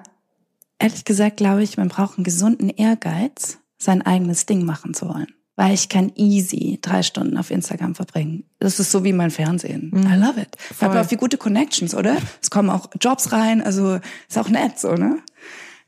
Ehrlich 0.79 1.05
gesagt 1.05 1.37
glaube 1.37 1.63
ich, 1.63 1.77
man 1.77 1.89
braucht 1.89 2.17
einen 2.17 2.23
gesunden 2.23 2.69
Ehrgeiz, 2.69 3.59
sein 3.77 4.01
eigenes 4.01 4.45
Ding 4.45 4.65
machen 4.65 4.93
zu 4.93 5.07
wollen. 5.07 5.33
Weil 5.55 5.73
ich 5.73 5.87
kann 5.87 6.11
easy 6.15 6.79
drei 6.81 7.03
Stunden 7.03 7.37
auf 7.37 7.51
Instagram 7.51 7.93
verbringen. 7.93 8.43
Das 8.59 8.79
ist 8.79 8.91
so 8.91 9.03
wie 9.03 9.13
mein 9.13 9.29
Fernsehen. 9.29 9.91
Mhm. 9.93 10.11
I 10.11 10.15
love 10.15 10.41
it. 10.41 10.57
Ich 10.71 10.81
habe 10.81 10.93
Voll. 10.93 11.03
auch 11.03 11.07
viel 11.07 11.17
gute 11.17 11.37
Connections, 11.37 11.93
oder? 11.93 12.17
Es 12.41 12.49
kommen 12.49 12.69
auch 12.69 12.89
Jobs 12.99 13.31
rein, 13.31 13.61
also 13.61 13.99
ist 14.27 14.37
auch 14.37 14.49
nett 14.49 14.79
so, 14.79 14.95
ne? 14.95 15.19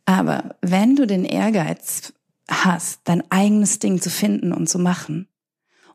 Aber 0.06 0.56
wenn 0.62 0.95
du 0.95 1.08
den 1.08 1.25
Ehrgeiz 1.25 2.13
hast, 2.49 3.01
dein 3.06 3.23
eigenes 3.32 3.80
Ding 3.80 4.01
zu 4.01 4.10
finden 4.10 4.54
und 4.54 4.69
zu 4.69 4.78
machen 4.78 5.28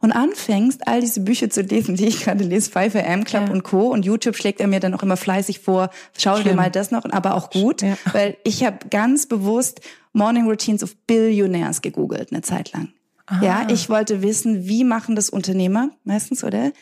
und 0.00 0.12
anfängst, 0.12 0.88
all 0.88 1.00
diese 1.00 1.20
Bücher 1.20 1.50
zu 1.50 1.62
lesen, 1.62 1.94
die 1.94 2.06
ich 2.06 2.24
gerade 2.24 2.42
lese, 2.42 2.70
5 2.70 2.96
AM 2.96 3.24
Club 3.24 3.46
ja. 3.46 3.52
und 3.52 3.62
Co. 3.62 3.88
Und 3.88 4.04
YouTube 4.04 4.36
schlägt 4.36 4.60
er 4.60 4.66
mir 4.66 4.80
dann 4.80 4.94
auch 4.94 5.02
immer 5.02 5.16
fleißig 5.16 5.60
vor, 5.60 5.90
schau 6.16 6.36
Schlimm. 6.36 6.48
dir 6.48 6.54
mal 6.56 6.70
das 6.70 6.90
noch, 6.90 7.04
aber 7.04 7.34
auch 7.34 7.50
gut, 7.50 7.82
ja. 7.82 7.96
weil 8.12 8.36
ich 8.44 8.64
habe 8.64 8.88
ganz 8.88 9.26
bewusst 9.26 9.80
Morning 10.12 10.48
Routines 10.48 10.82
of 10.82 10.96
Billionaires 11.06 11.82
gegoogelt 11.82 12.32
eine 12.32 12.42
Zeit 12.42 12.72
lang. 12.72 12.88
Ah. 13.30 13.40
Ja, 13.42 13.66
ich 13.70 13.88
wollte 13.88 14.22
wissen, 14.22 14.66
wie 14.66 14.84
machen 14.84 15.16
das 15.16 15.30
Unternehmer 15.30 15.90
meistens, 16.04 16.44
oder? 16.44 16.72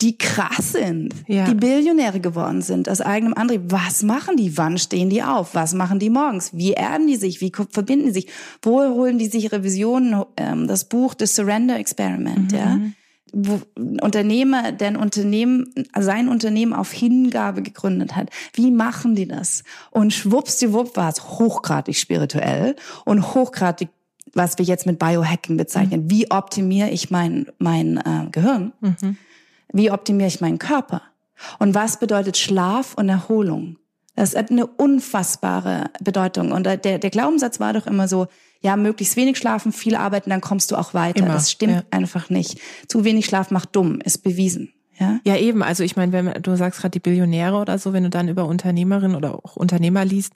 die 0.00 0.16
krass 0.16 0.72
sind, 0.72 1.12
ja. 1.26 1.44
die 1.46 1.54
Billionäre 1.54 2.20
geworden 2.20 2.62
sind 2.62 2.88
aus 2.88 3.00
eigenem 3.00 3.34
Antrieb. 3.34 3.62
Was 3.66 4.04
machen 4.04 4.36
die? 4.36 4.56
Wann 4.56 4.78
stehen 4.78 5.10
die 5.10 5.24
auf? 5.24 5.56
Was 5.56 5.74
machen 5.74 5.98
die 5.98 6.10
morgens? 6.10 6.54
Wie 6.54 6.72
erden 6.72 7.08
die 7.08 7.16
sich? 7.16 7.40
Wie 7.40 7.50
verbinden 7.70 8.06
die 8.06 8.12
sich? 8.12 8.28
Wo 8.62 8.78
holen 8.78 9.18
die 9.18 9.26
sich 9.26 9.44
ihre 9.44 9.64
Visionen? 9.64 10.24
Ähm, 10.36 10.68
das 10.68 10.84
Buch 10.84 11.14
The 11.18 11.26
Surrender 11.26 11.76
Experiment, 11.78 12.52
mhm. 12.52 12.58
ja. 12.58 12.78
Wo 13.32 13.60
Unternehmer, 14.00 14.72
der 14.72 14.88
ein 14.88 14.96
Unternehmen, 14.96 15.74
sein 15.98 16.28
Unternehmen 16.28 16.72
auf 16.72 16.92
Hingabe 16.92 17.60
gegründet 17.60 18.16
hat. 18.16 18.30
Wie 18.54 18.70
machen 18.70 19.16
die 19.16 19.28
das? 19.28 19.64
Und 19.90 20.14
schwuppsdiwupp 20.14 20.96
war 20.96 21.10
es 21.10 21.22
hochgradig 21.22 21.96
spirituell 21.96 22.74
und 23.04 23.34
hochgradig 23.34 23.90
was 24.34 24.58
wir 24.58 24.64
jetzt 24.64 24.86
mit 24.86 24.98
Biohacking 24.98 25.56
bezeichnen. 25.56 26.04
Mhm. 26.04 26.10
Wie 26.10 26.30
optimiere 26.30 26.90
ich 26.90 27.10
mein, 27.10 27.46
mein 27.58 27.96
äh, 27.98 28.30
Gehirn? 28.30 28.72
Mhm. 28.80 29.16
Wie 29.72 29.90
optimiere 29.90 30.28
ich 30.28 30.40
meinen 30.40 30.58
Körper? 30.58 31.02
Und 31.58 31.74
was 31.74 31.98
bedeutet 31.98 32.36
Schlaf 32.36 32.94
und 32.94 33.08
Erholung? 33.08 33.76
Das 34.16 34.34
hat 34.34 34.50
eine 34.50 34.66
unfassbare 34.66 35.90
Bedeutung. 36.00 36.50
Und 36.50 36.66
der, 36.66 36.76
der 36.76 37.10
Glaubenssatz 37.10 37.60
war 37.60 37.72
doch 37.72 37.86
immer 37.86 38.08
so, 38.08 38.26
ja, 38.60 38.76
möglichst 38.76 39.16
wenig 39.16 39.38
schlafen, 39.38 39.70
viel 39.70 39.94
arbeiten, 39.94 40.30
dann 40.30 40.40
kommst 40.40 40.72
du 40.72 40.76
auch 40.76 40.92
weiter. 40.92 41.24
Immer, 41.24 41.34
das 41.34 41.52
stimmt 41.52 41.74
ja. 41.74 41.82
einfach 41.92 42.28
nicht. 42.28 42.58
Zu 42.88 43.04
wenig 43.04 43.26
Schlaf 43.26 43.52
macht 43.52 43.76
dumm, 43.76 44.00
ist 44.00 44.24
bewiesen. 44.24 44.72
Ja, 44.98 45.20
ja 45.24 45.36
eben. 45.36 45.62
Also 45.62 45.84
ich 45.84 45.94
meine, 45.94 46.12
wenn 46.12 46.42
du 46.42 46.56
sagst 46.56 46.80
gerade 46.80 46.90
die 46.90 47.00
Billionäre 47.00 47.56
oder 47.56 47.78
so, 47.78 47.92
wenn 47.92 48.02
du 48.02 48.10
dann 48.10 48.28
über 48.28 48.46
Unternehmerinnen 48.46 49.16
oder 49.16 49.36
auch 49.36 49.54
Unternehmer 49.54 50.04
liest, 50.04 50.32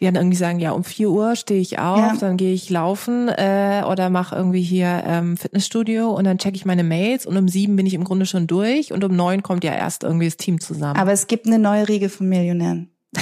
die 0.00 0.04
dann 0.04 0.16
irgendwie 0.16 0.36
sagen, 0.36 0.60
ja, 0.60 0.72
um 0.72 0.84
vier 0.84 1.10
Uhr 1.10 1.36
stehe 1.36 1.60
ich 1.60 1.78
auf, 1.78 1.98
ja. 1.98 2.16
dann 2.18 2.36
gehe 2.36 2.52
ich 2.52 2.68
laufen 2.68 3.28
äh, 3.28 3.82
oder 3.90 4.10
mache 4.10 4.36
irgendwie 4.36 4.62
hier 4.62 5.02
ähm, 5.06 5.36
Fitnessstudio 5.36 6.10
und 6.10 6.24
dann 6.24 6.38
checke 6.38 6.56
ich 6.56 6.66
meine 6.66 6.84
Mails 6.84 7.24
und 7.24 7.36
um 7.36 7.48
sieben 7.48 7.76
bin 7.76 7.86
ich 7.86 7.94
im 7.94 8.04
Grunde 8.04 8.26
schon 8.26 8.46
durch 8.46 8.92
und 8.92 9.02
um 9.04 9.16
neun 9.16 9.42
kommt 9.42 9.64
ja 9.64 9.72
erst 9.72 10.04
irgendwie 10.04 10.26
das 10.26 10.36
Team 10.36 10.60
zusammen. 10.60 10.98
Aber 10.98 11.12
es 11.12 11.26
gibt 11.26 11.46
eine 11.46 11.58
neue 11.58 11.88
Riege 11.88 12.08
von 12.08 12.28
Millionären. 12.28 12.90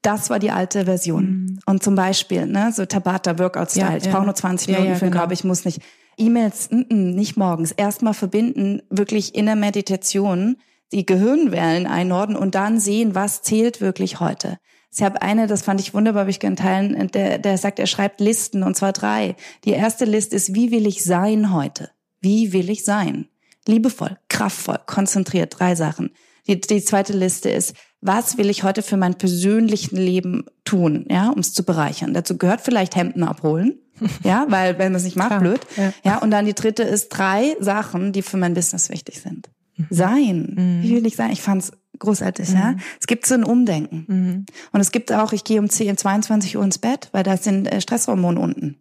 Das 0.00 0.30
war 0.30 0.38
die 0.38 0.52
alte 0.52 0.84
Version. 0.84 1.24
Mhm. 1.24 1.58
Und 1.66 1.82
zum 1.82 1.94
Beispiel, 1.96 2.46
ne, 2.46 2.70
so 2.72 2.86
Tabata 2.86 3.38
Workout 3.38 3.72
Style. 3.72 3.90
Ja, 3.90 3.96
ich 3.96 4.04
ja. 4.04 4.12
brauche 4.12 4.24
nur 4.24 4.34
20 4.34 4.68
Minuten 4.68 4.86
ja, 4.86 4.94
für 4.94 5.00
den 5.00 5.10
genau. 5.10 5.22
Körper, 5.22 5.32
ich 5.32 5.44
muss 5.44 5.64
nicht. 5.64 5.82
E-Mails, 6.16 6.70
nicht 6.70 7.36
morgens. 7.36 7.72
Erstmal 7.72 8.14
verbinden, 8.14 8.80
wirklich 8.90 9.34
in 9.34 9.46
der 9.46 9.56
Meditation 9.56 10.56
die 10.92 11.04
Gehirnwellen 11.04 11.86
einordnen 11.86 12.38
und 12.38 12.54
dann 12.54 12.80
sehen, 12.80 13.14
was 13.14 13.42
zählt 13.42 13.80
wirklich 13.80 14.20
heute. 14.20 14.58
Ich 14.90 15.02
habe 15.02 15.22
eine, 15.22 15.46
das 15.46 15.62
fand 15.62 15.80
ich 15.80 15.94
wunderbar, 15.94 16.20
habe 16.20 16.30
ich 16.30 16.40
gerne 16.40 16.56
teilen, 16.56 17.08
der, 17.08 17.38
der 17.38 17.58
sagt, 17.58 17.78
er 17.78 17.86
schreibt 17.86 18.20
Listen 18.20 18.62
und 18.62 18.76
zwar 18.76 18.92
drei. 18.92 19.36
Die 19.64 19.70
erste 19.70 20.04
Liste 20.04 20.34
ist, 20.34 20.54
wie 20.54 20.70
will 20.70 20.86
ich 20.86 21.04
sein 21.04 21.52
heute? 21.52 21.90
Wie 22.20 22.52
will 22.52 22.70
ich 22.70 22.84
sein? 22.84 23.28
Liebevoll, 23.66 24.18
kraftvoll, 24.28 24.78
konzentriert, 24.86 25.58
drei 25.58 25.74
Sachen. 25.74 26.10
Die, 26.46 26.58
die 26.58 26.82
zweite 26.82 27.12
Liste 27.12 27.50
ist, 27.50 27.74
was 28.00 28.38
will 28.38 28.48
ich 28.48 28.62
heute 28.62 28.82
für 28.82 28.96
mein 28.96 29.16
persönlichen 29.16 29.96
Leben 29.96 30.46
tun, 30.64 31.04
ja, 31.10 31.28
um 31.30 31.40
es 31.40 31.52
zu 31.52 31.64
bereichern? 31.64 32.14
Dazu 32.14 32.38
gehört 32.38 32.62
vielleicht 32.62 32.96
Hemden 32.96 33.24
abholen, 33.24 33.78
ja, 34.24 34.46
weil 34.48 34.78
wenn 34.78 34.92
man 34.92 34.96
es 34.98 35.04
nicht 35.04 35.16
macht, 35.16 35.28
Klar, 35.28 35.40
blöd. 35.40 35.60
Ja. 35.76 35.92
ja, 36.04 36.18
und 36.18 36.30
dann 36.30 36.46
die 36.46 36.54
dritte 36.54 36.84
ist 36.84 37.10
drei 37.10 37.56
Sachen, 37.60 38.12
die 38.12 38.22
für 38.22 38.36
mein 38.38 38.54
Business 38.54 38.88
wichtig 38.88 39.20
sind. 39.20 39.50
Mhm. 39.76 39.86
Sein. 39.90 40.54
Mhm. 40.56 40.82
Wie 40.82 40.96
will 40.96 41.06
ich 41.06 41.16
sein? 41.16 41.30
Ich 41.32 41.42
fand's 41.42 41.72
großartig, 41.98 42.50
mhm. 42.50 42.56
ja. 42.56 42.74
Es 43.00 43.06
gibt 43.06 43.26
so 43.26 43.34
ein 43.34 43.44
Umdenken. 43.44 44.04
Mhm. 44.06 44.46
Und 44.72 44.80
es 44.80 44.92
gibt 44.92 45.12
auch, 45.12 45.32
ich 45.32 45.44
gehe 45.44 45.60
um 45.60 45.68
10, 45.68 45.96
22 45.96 46.56
Uhr 46.56 46.64
ins 46.64 46.78
Bett, 46.78 47.08
weil 47.12 47.22
da 47.22 47.36
sind 47.36 47.66
äh, 47.66 47.80
Stresshormone 47.80 48.38
unten. 48.38 48.80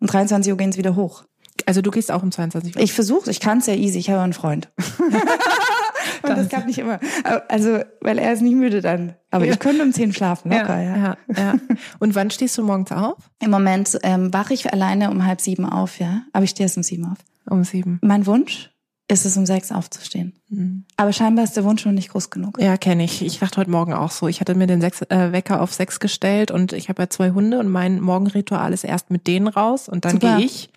Um 0.00 0.06
23 0.06 0.52
Uhr 0.52 0.58
gehen 0.58 0.72
sie 0.72 0.78
wieder 0.78 0.96
hoch. 0.96 1.24
Also 1.66 1.80
du 1.80 1.90
gehst 1.90 2.10
auch 2.10 2.22
um 2.22 2.32
22 2.32 2.76
Uhr? 2.76 2.82
Ich 2.82 2.92
versuche, 2.92 3.30
ich 3.30 3.40
kann 3.40 3.58
es 3.58 3.66
ja 3.66 3.74
easy, 3.74 3.98
ich 3.98 4.10
habe 4.10 4.20
einen 4.20 4.32
Freund. 4.32 4.70
Und 6.22 6.38
das 6.38 6.48
klappt 6.48 6.66
nicht 6.66 6.78
immer. 6.78 7.00
Also, 7.48 7.80
weil 8.00 8.18
er 8.18 8.32
ist 8.32 8.40
nicht 8.40 8.54
müde 8.54 8.80
dann. 8.80 9.14
Aber 9.30 9.44
ja. 9.44 9.52
ich 9.52 9.58
könnte 9.58 9.82
um 9.82 9.92
10 9.92 10.12
schlafen, 10.14 10.50
locker, 10.50 10.80
ja, 10.80 10.96
ja. 10.96 11.16
ja, 11.28 11.36
ja. 11.36 11.54
Und 11.98 12.14
wann 12.14 12.30
stehst 12.30 12.56
du 12.56 12.62
morgens 12.62 12.92
auf? 12.92 13.18
Im 13.40 13.50
Moment 13.50 13.98
ähm, 14.02 14.32
wache 14.32 14.54
ich 14.54 14.72
alleine 14.72 15.10
um 15.10 15.26
halb 15.26 15.40
sieben 15.40 15.66
auf, 15.66 15.98
ja. 15.98 16.22
Aber 16.32 16.44
ich 16.44 16.50
stehe 16.50 16.64
erst 16.64 16.76
um 16.76 16.82
sieben 16.82 17.06
auf. 17.06 17.18
Um 17.48 17.62
sieben. 17.64 17.98
Mein 18.02 18.26
Wunsch 18.26 18.73
ist 19.06 19.26
es, 19.26 19.36
um 19.36 19.44
sechs 19.44 19.70
aufzustehen. 19.70 20.34
Mhm. 20.48 20.84
Aber 20.96 21.12
scheinbar 21.12 21.44
ist 21.44 21.56
der 21.56 21.64
Wunsch 21.64 21.84
noch 21.84 21.92
nicht 21.92 22.10
groß 22.10 22.30
genug. 22.30 22.58
Ja, 22.60 22.76
kenne 22.76 23.04
ich. 23.04 23.22
Ich 23.22 23.38
dachte 23.38 23.58
heute 23.58 23.70
Morgen 23.70 23.92
auch 23.92 24.10
so. 24.10 24.28
Ich 24.28 24.40
hatte 24.40 24.54
mir 24.54 24.66
den 24.66 24.80
sechs, 24.80 25.02
äh, 25.02 25.32
Wecker 25.32 25.60
auf 25.60 25.74
sechs 25.74 26.00
gestellt 26.00 26.50
und 26.50 26.72
ich 26.72 26.88
habe 26.88 27.02
ja 27.02 27.10
zwei 27.10 27.32
Hunde 27.32 27.58
und 27.58 27.68
mein 27.68 28.00
Morgenritual 28.00 28.72
ist 28.72 28.84
erst 28.84 29.10
mit 29.10 29.26
denen 29.26 29.46
raus 29.48 29.88
und 29.88 30.04
dann 30.06 30.18
gehe 30.18 30.40
ich 30.40 30.70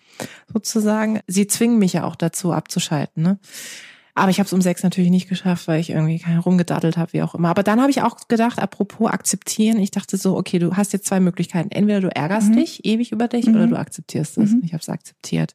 sozusagen. 0.52 1.20
Sie 1.26 1.46
zwingen 1.46 1.78
mich 1.78 1.94
ja 1.94 2.04
auch 2.04 2.16
dazu 2.16 2.52
abzuschalten. 2.52 3.22
Ne? 3.22 3.38
Aber 4.14 4.30
ich 4.30 4.40
habe 4.40 4.46
es 4.46 4.52
um 4.52 4.60
sechs 4.60 4.82
natürlich 4.82 5.10
nicht 5.10 5.28
geschafft, 5.28 5.68
weil 5.68 5.80
ich 5.80 5.90
irgendwie 5.90 6.22
rumgedaddelt 6.44 6.96
habe, 6.96 7.12
wie 7.12 7.22
auch 7.22 7.34
immer. 7.34 7.48
Aber 7.48 7.62
dann 7.62 7.80
habe 7.80 7.90
ich 7.90 8.02
auch 8.02 8.28
gedacht, 8.28 8.58
apropos 8.58 9.10
akzeptieren, 9.10 9.78
ich 9.78 9.92
dachte 9.92 10.16
so, 10.16 10.36
okay, 10.36 10.58
du 10.58 10.76
hast 10.76 10.92
jetzt 10.92 11.06
zwei 11.06 11.20
Möglichkeiten. 11.20 11.70
Entweder 11.70 12.00
du 12.00 12.14
ärgerst 12.14 12.50
mhm. 12.50 12.56
dich 12.56 12.84
ewig 12.84 13.12
über 13.12 13.28
dich 13.28 13.46
mhm. 13.46 13.54
oder 13.54 13.66
du 13.68 13.76
akzeptierst 13.76 14.36
es. 14.38 14.50
Mhm. 14.50 14.62
Ich 14.64 14.72
habe 14.72 14.82
es 14.82 14.88
akzeptiert. 14.88 15.54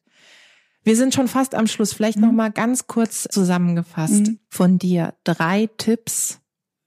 Wir 0.84 0.96
sind 0.96 1.14
schon 1.14 1.28
fast 1.28 1.54
am 1.54 1.66
Schluss. 1.66 1.92
Vielleicht 1.92 2.18
mhm. 2.18 2.26
noch 2.26 2.32
mal 2.32 2.52
ganz 2.52 2.86
kurz 2.86 3.26
zusammengefasst 3.30 4.28
mhm. 4.28 4.38
von 4.48 4.78
dir 4.78 5.14
drei 5.24 5.68
Tipps, 5.78 6.40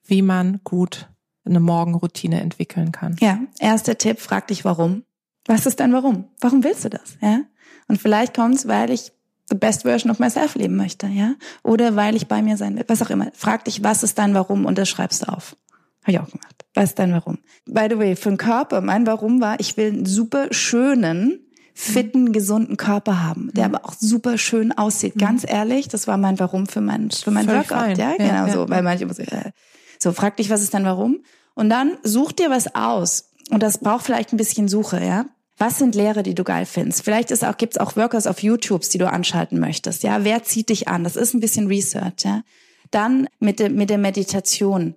wie 0.06 0.22
man 0.22 0.62
gut 0.64 1.10
eine 1.44 1.60
Morgenroutine 1.60 2.42
entwickeln 2.42 2.92
kann. 2.92 3.16
Ja, 3.20 3.40
erster 3.60 3.98
Tipp, 3.98 4.20
frag 4.20 4.48
dich 4.48 4.66
warum. 4.66 5.04
Was 5.48 5.66
ist 5.66 5.80
dein 5.80 5.94
Warum? 5.94 6.26
Warum 6.42 6.64
willst 6.64 6.86
du 6.86 6.90
das? 6.90 7.18
Ja? 7.22 7.42
Und 7.88 8.02
vielleicht 8.02 8.36
kommt's, 8.36 8.68
weil 8.68 8.92
ich 8.92 9.14
the 9.50 9.56
best 9.56 9.84
version 9.84 10.12
of 10.12 10.20
myself 10.20 10.56
leben 10.56 10.76
möchte, 10.76 11.08
ja? 11.08 11.36
Oder 11.64 11.96
weil 11.96 12.18
ich 12.18 12.28
bei 12.28 12.42
mir 12.42 12.58
sein 12.58 12.76
will, 12.76 12.84
was 12.88 13.02
auch 13.02 13.10
immer. 13.10 13.32
Frag 13.34 13.64
dich, 13.64 13.82
was 13.82 14.04
ist 14.04 14.20
dein 14.20 14.34
Warum 14.34 14.66
und 14.66 14.78
das 14.78 14.90
schreibst 14.90 15.24
du 15.24 15.32
auf. 15.32 15.56
Habe 16.04 16.12
ich 16.12 16.20
auch 16.20 16.30
gemacht. 16.30 16.66
Was 16.74 16.90
ist 16.90 17.00
dein 17.00 17.14
Warum? 17.14 17.38
By 17.66 17.88
the 17.90 17.98
way, 17.98 18.16
für 18.18 18.30
den 18.30 18.38
Körper, 18.38 18.82
mein 18.82 19.08
Warum 19.08 19.40
war, 19.40 19.60
ich 19.60 19.78
will 19.78 19.94
einen 19.94 20.06
super 20.06 20.48
schönen, 20.52 21.47
fitten, 21.80 22.34
gesunden 22.34 22.76
Körper 22.76 23.24
haben, 23.24 23.52
der 23.54 23.68
mhm. 23.68 23.76
aber 23.76 23.86
auch 23.86 23.94
super 23.94 24.40
schön 24.40 24.76
aussieht. 24.76 25.16
Mhm. 25.16 25.20
Ganz 25.20 25.46
ehrlich, 25.48 25.88
das 25.88 26.08
war 26.08 26.18
mein 26.18 26.40
Warum 26.40 26.66
für 26.66 26.82
mein, 26.82 27.12
für 27.12 27.30
mein 27.30 27.48
Workout. 27.48 27.68
Fein. 27.68 27.98
Ja, 27.98 28.14
genau 28.18 28.48
ja, 28.48 28.50
so. 28.50 28.68
Weil 28.68 28.82
manche 28.82 29.04
immer 29.04 29.14
so, 29.14 29.22
äh, 29.22 29.52
so, 30.00 30.12
frag 30.12 30.38
dich, 30.38 30.50
was 30.50 30.64
ist 30.64 30.74
dein 30.74 30.86
Warum? 30.86 31.20
Und 31.54 31.70
dann 31.70 31.98
such 32.02 32.32
dir 32.32 32.50
was 32.50 32.74
aus. 32.74 33.30
Und 33.52 33.62
das 33.62 33.78
braucht 33.78 34.06
vielleicht 34.06 34.34
ein 34.34 34.38
bisschen 34.38 34.68
Suche, 34.68 35.06
ja. 35.06 35.28
Was 35.60 35.78
sind 35.78 35.94
Lehre, 35.94 36.24
die 36.24 36.34
du 36.34 36.44
geil 36.44 36.66
findest? 36.66 37.04
Vielleicht 37.04 37.30
ist 37.30 37.46
auch, 37.46 37.58
gibt's 37.58 37.78
auch 37.78 37.96
Workers 37.96 38.26
auf 38.26 38.42
YouTube, 38.42 38.82
die 38.90 38.98
du 38.98 39.08
anschalten 39.08 39.60
möchtest. 39.60 40.02
Ja, 40.02 40.24
wer 40.24 40.44
zieht 40.44 40.70
dich 40.70 40.88
an? 40.88 41.04
Das 41.04 41.16
ist 41.16 41.36
ein 41.36 41.42
bisschen 41.42 41.68
Research, 41.68 42.24
ja. 42.24 42.42
Dann 42.90 43.28
mit, 43.40 43.60
der 43.60 43.70
mit 43.70 43.92
der 43.92 44.00
Meditation. 44.00 44.96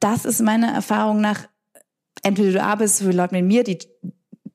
Das 0.00 0.24
ist 0.24 0.40
meine 0.40 0.72
Erfahrung 0.72 1.20
nach, 1.20 1.46
entweder 2.24 2.50
du 2.50 2.62
arbeitest 2.62 3.02
für 3.02 3.12
Leute 3.12 3.36
mit 3.36 3.44
mir, 3.44 3.62
die 3.62 3.78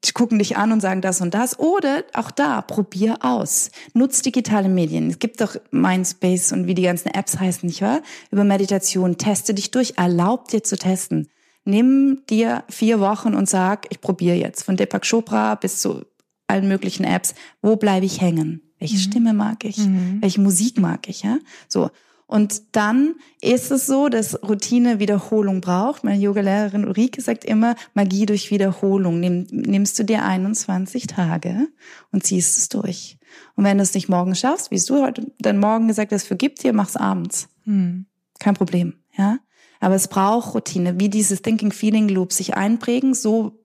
die 0.03 0.13
gucken 0.13 0.39
dich 0.39 0.57
an 0.57 0.71
und 0.71 0.81
sagen 0.81 1.01
das 1.01 1.21
und 1.21 1.33
das. 1.33 1.59
Oder 1.59 2.03
auch 2.13 2.31
da, 2.31 2.61
probier 2.61 3.17
aus. 3.21 3.69
Nutz 3.93 4.21
digitale 4.21 4.69
Medien. 4.69 5.09
Es 5.09 5.19
gibt 5.19 5.41
doch 5.41 5.55
Mindspace 5.71 6.53
und 6.53 6.67
wie 6.67 6.73
die 6.73 6.81
ganzen 6.81 7.09
Apps 7.09 7.39
heißen, 7.39 7.67
nicht 7.67 7.81
wahr? 7.81 8.01
Über 8.31 8.43
Meditation. 8.43 9.17
Teste 9.17 9.53
dich 9.53 9.71
durch. 9.71 9.93
Erlaub 9.97 10.47
dir 10.47 10.63
zu 10.63 10.77
testen. 10.77 11.27
Nimm 11.65 12.23
dir 12.29 12.63
vier 12.69 12.99
Wochen 12.99 13.35
und 13.35 13.47
sag, 13.47 13.85
ich 13.91 14.01
probiere 14.01 14.35
jetzt. 14.35 14.63
Von 14.63 14.77
Deepak 14.77 15.07
Chopra 15.07 15.55
bis 15.55 15.79
zu 15.79 16.01
allen 16.47 16.67
möglichen 16.67 17.03
Apps. 17.03 17.35
Wo 17.61 17.75
bleibe 17.75 18.05
ich 18.05 18.21
hängen? 18.21 18.61
Welche 18.79 18.95
mhm. 18.95 19.01
Stimme 19.01 19.33
mag 19.33 19.63
ich? 19.63 19.77
Mhm. 19.77 20.17
Welche 20.21 20.41
Musik 20.41 20.79
mag 20.79 21.07
ich? 21.07 21.21
Ja, 21.21 21.37
so. 21.67 21.91
Und 22.31 22.77
dann 22.77 23.15
ist 23.41 23.71
es 23.71 23.87
so, 23.87 24.07
dass 24.07 24.41
Routine 24.41 24.99
Wiederholung 24.99 25.59
braucht. 25.59 26.05
Meine 26.05 26.17
Yogalehrerin 26.17 26.85
Ulrike 26.85 27.21
sagt 27.21 27.43
immer, 27.43 27.75
Magie 27.93 28.25
durch 28.25 28.51
Wiederholung. 28.51 29.19
Nimm, 29.19 29.47
nimmst 29.51 29.99
du 29.99 30.05
dir 30.05 30.23
21 30.23 31.07
Tage 31.07 31.67
und 32.13 32.23
ziehst 32.23 32.57
es 32.57 32.69
durch. 32.69 33.17
Und 33.57 33.65
wenn 33.65 33.79
du 33.79 33.83
es 33.83 33.93
nicht 33.93 34.07
morgen 34.07 34.33
schaffst, 34.33 34.71
wie 34.71 34.79
du 34.79 35.03
heute 35.03 35.29
dann 35.39 35.59
morgen 35.59 35.89
gesagt 35.89 36.13
hast, 36.13 36.23
vergib 36.23 36.55
dir, 36.55 36.71
mach's 36.71 36.95
abends. 36.95 37.49
Hm. 37.65 38.05
Kein 38.39 38.53
Problem, 38.53 38.93
ja. 39.17 39.39
Aber 39.81 39.95
es 39.95 40.07
braucht 40.07 40.55
Routine, 40.55 41.01
wie 41.01 41.09
dieses 41.09 41.41
Thinking 41.41 41.73
Feeling 41.73 42.07
Loop 42.07 42.31
sich 42.31 42.53
einprägen, 42.53 43.13
so 43.13 43.61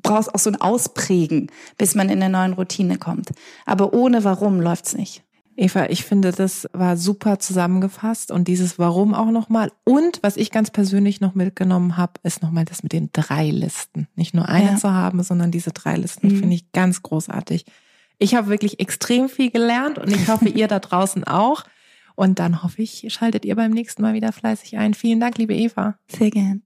brauchst 0.00 0.32
auch 0.32 0.38
so 0.38 0.50
ein 0.50 0.60
Ausprägen, 0.60 1.50
bis 1.76 1.96
man 1.96 2.08
in 2.08 2.22
eine 2.22 2.30
neuen 2.30 2.52
Routine 2.52 2.98
kommt. 2.98 3.30
Aber 3.64 3.94
ohne 3.94 4.22
Warum 4.22 4.60
läuft's 4.60 4.94
nicht. 4.94 5.24
Eva, 5.56 5.86
ich 5.86 6.04
finde, 6.04 6.32
das 6.32 6.68
war 6.72 6.96
super 6.96 7.38
zusammengefasst 7.38 8.30
und 8.30 8.46
dieses 8.46 8.78
Warum 8.78 9.14
auch 9.14 9.30
nochmal. 9.30 9.72
Und 9.84 10.18
was 10.22 10.36
ich 10.36 10.50
ganz 10.50 10.70
persönlich 10.70 11.20
noch 11.20 11.34
mitgenommen 11.34 11.96
habe, 11.96 12.12
ist 12.22 12.42
nochmal 12.42 12.66
das 12.66 12.82
mit 12.82 12.92
den 12.92 13.10
drei 13.12 13.50
Listen. 13.50 14.06
Nicht 14.16 14.34
nur 14.34 14.48
eine 14.48 14.72
ja. 14.72 14.76
zu 14.76 14.92
haben, 14.92 15.22
sondern 15.22 15.50
diese 15.50 15.72
drei 15.72 15.96
Listen 15.96 16.28
mhm. 16.28 16.38
finde 16.40 16.54
ich 16.56 16.72
ganz 16.72 17.02
großartig. 17.02 17.64
Ich 18.18 18.34
habe 18.34 18.48
wirklich 18.48 18.80
extrem 18.80 19.28
viel 19.28 19.50
gelernt 19.50 19.98
und 19.98 20.12
ich 20.12 20.28
hoffe, 20.28 20.48
ihr 20.48 20.68
da 20.68 20.78
draußen 20.78 21.24
auch. 21.24 21.64
Und 22.14 22.38
dann 22.38 22.62
hoffe 22.62 22.82
ich, 22.82 23.06
schaltet 23.08 23.44
ihr 23.44 23.56
beim 23.56 23.72
nächsten 23.72 24.02
Mal 24.02 24.14
wieder 24.14 24.32
fleißig 24.32 24.76
ein. 24.78 24.94
Vielen 24.94 25.20
Dank, 25.20 25.38
liebe 25.38 25.54
Eva. 25.54 25.98
Sehr 26.08 26.30
gern. 26.30 26.65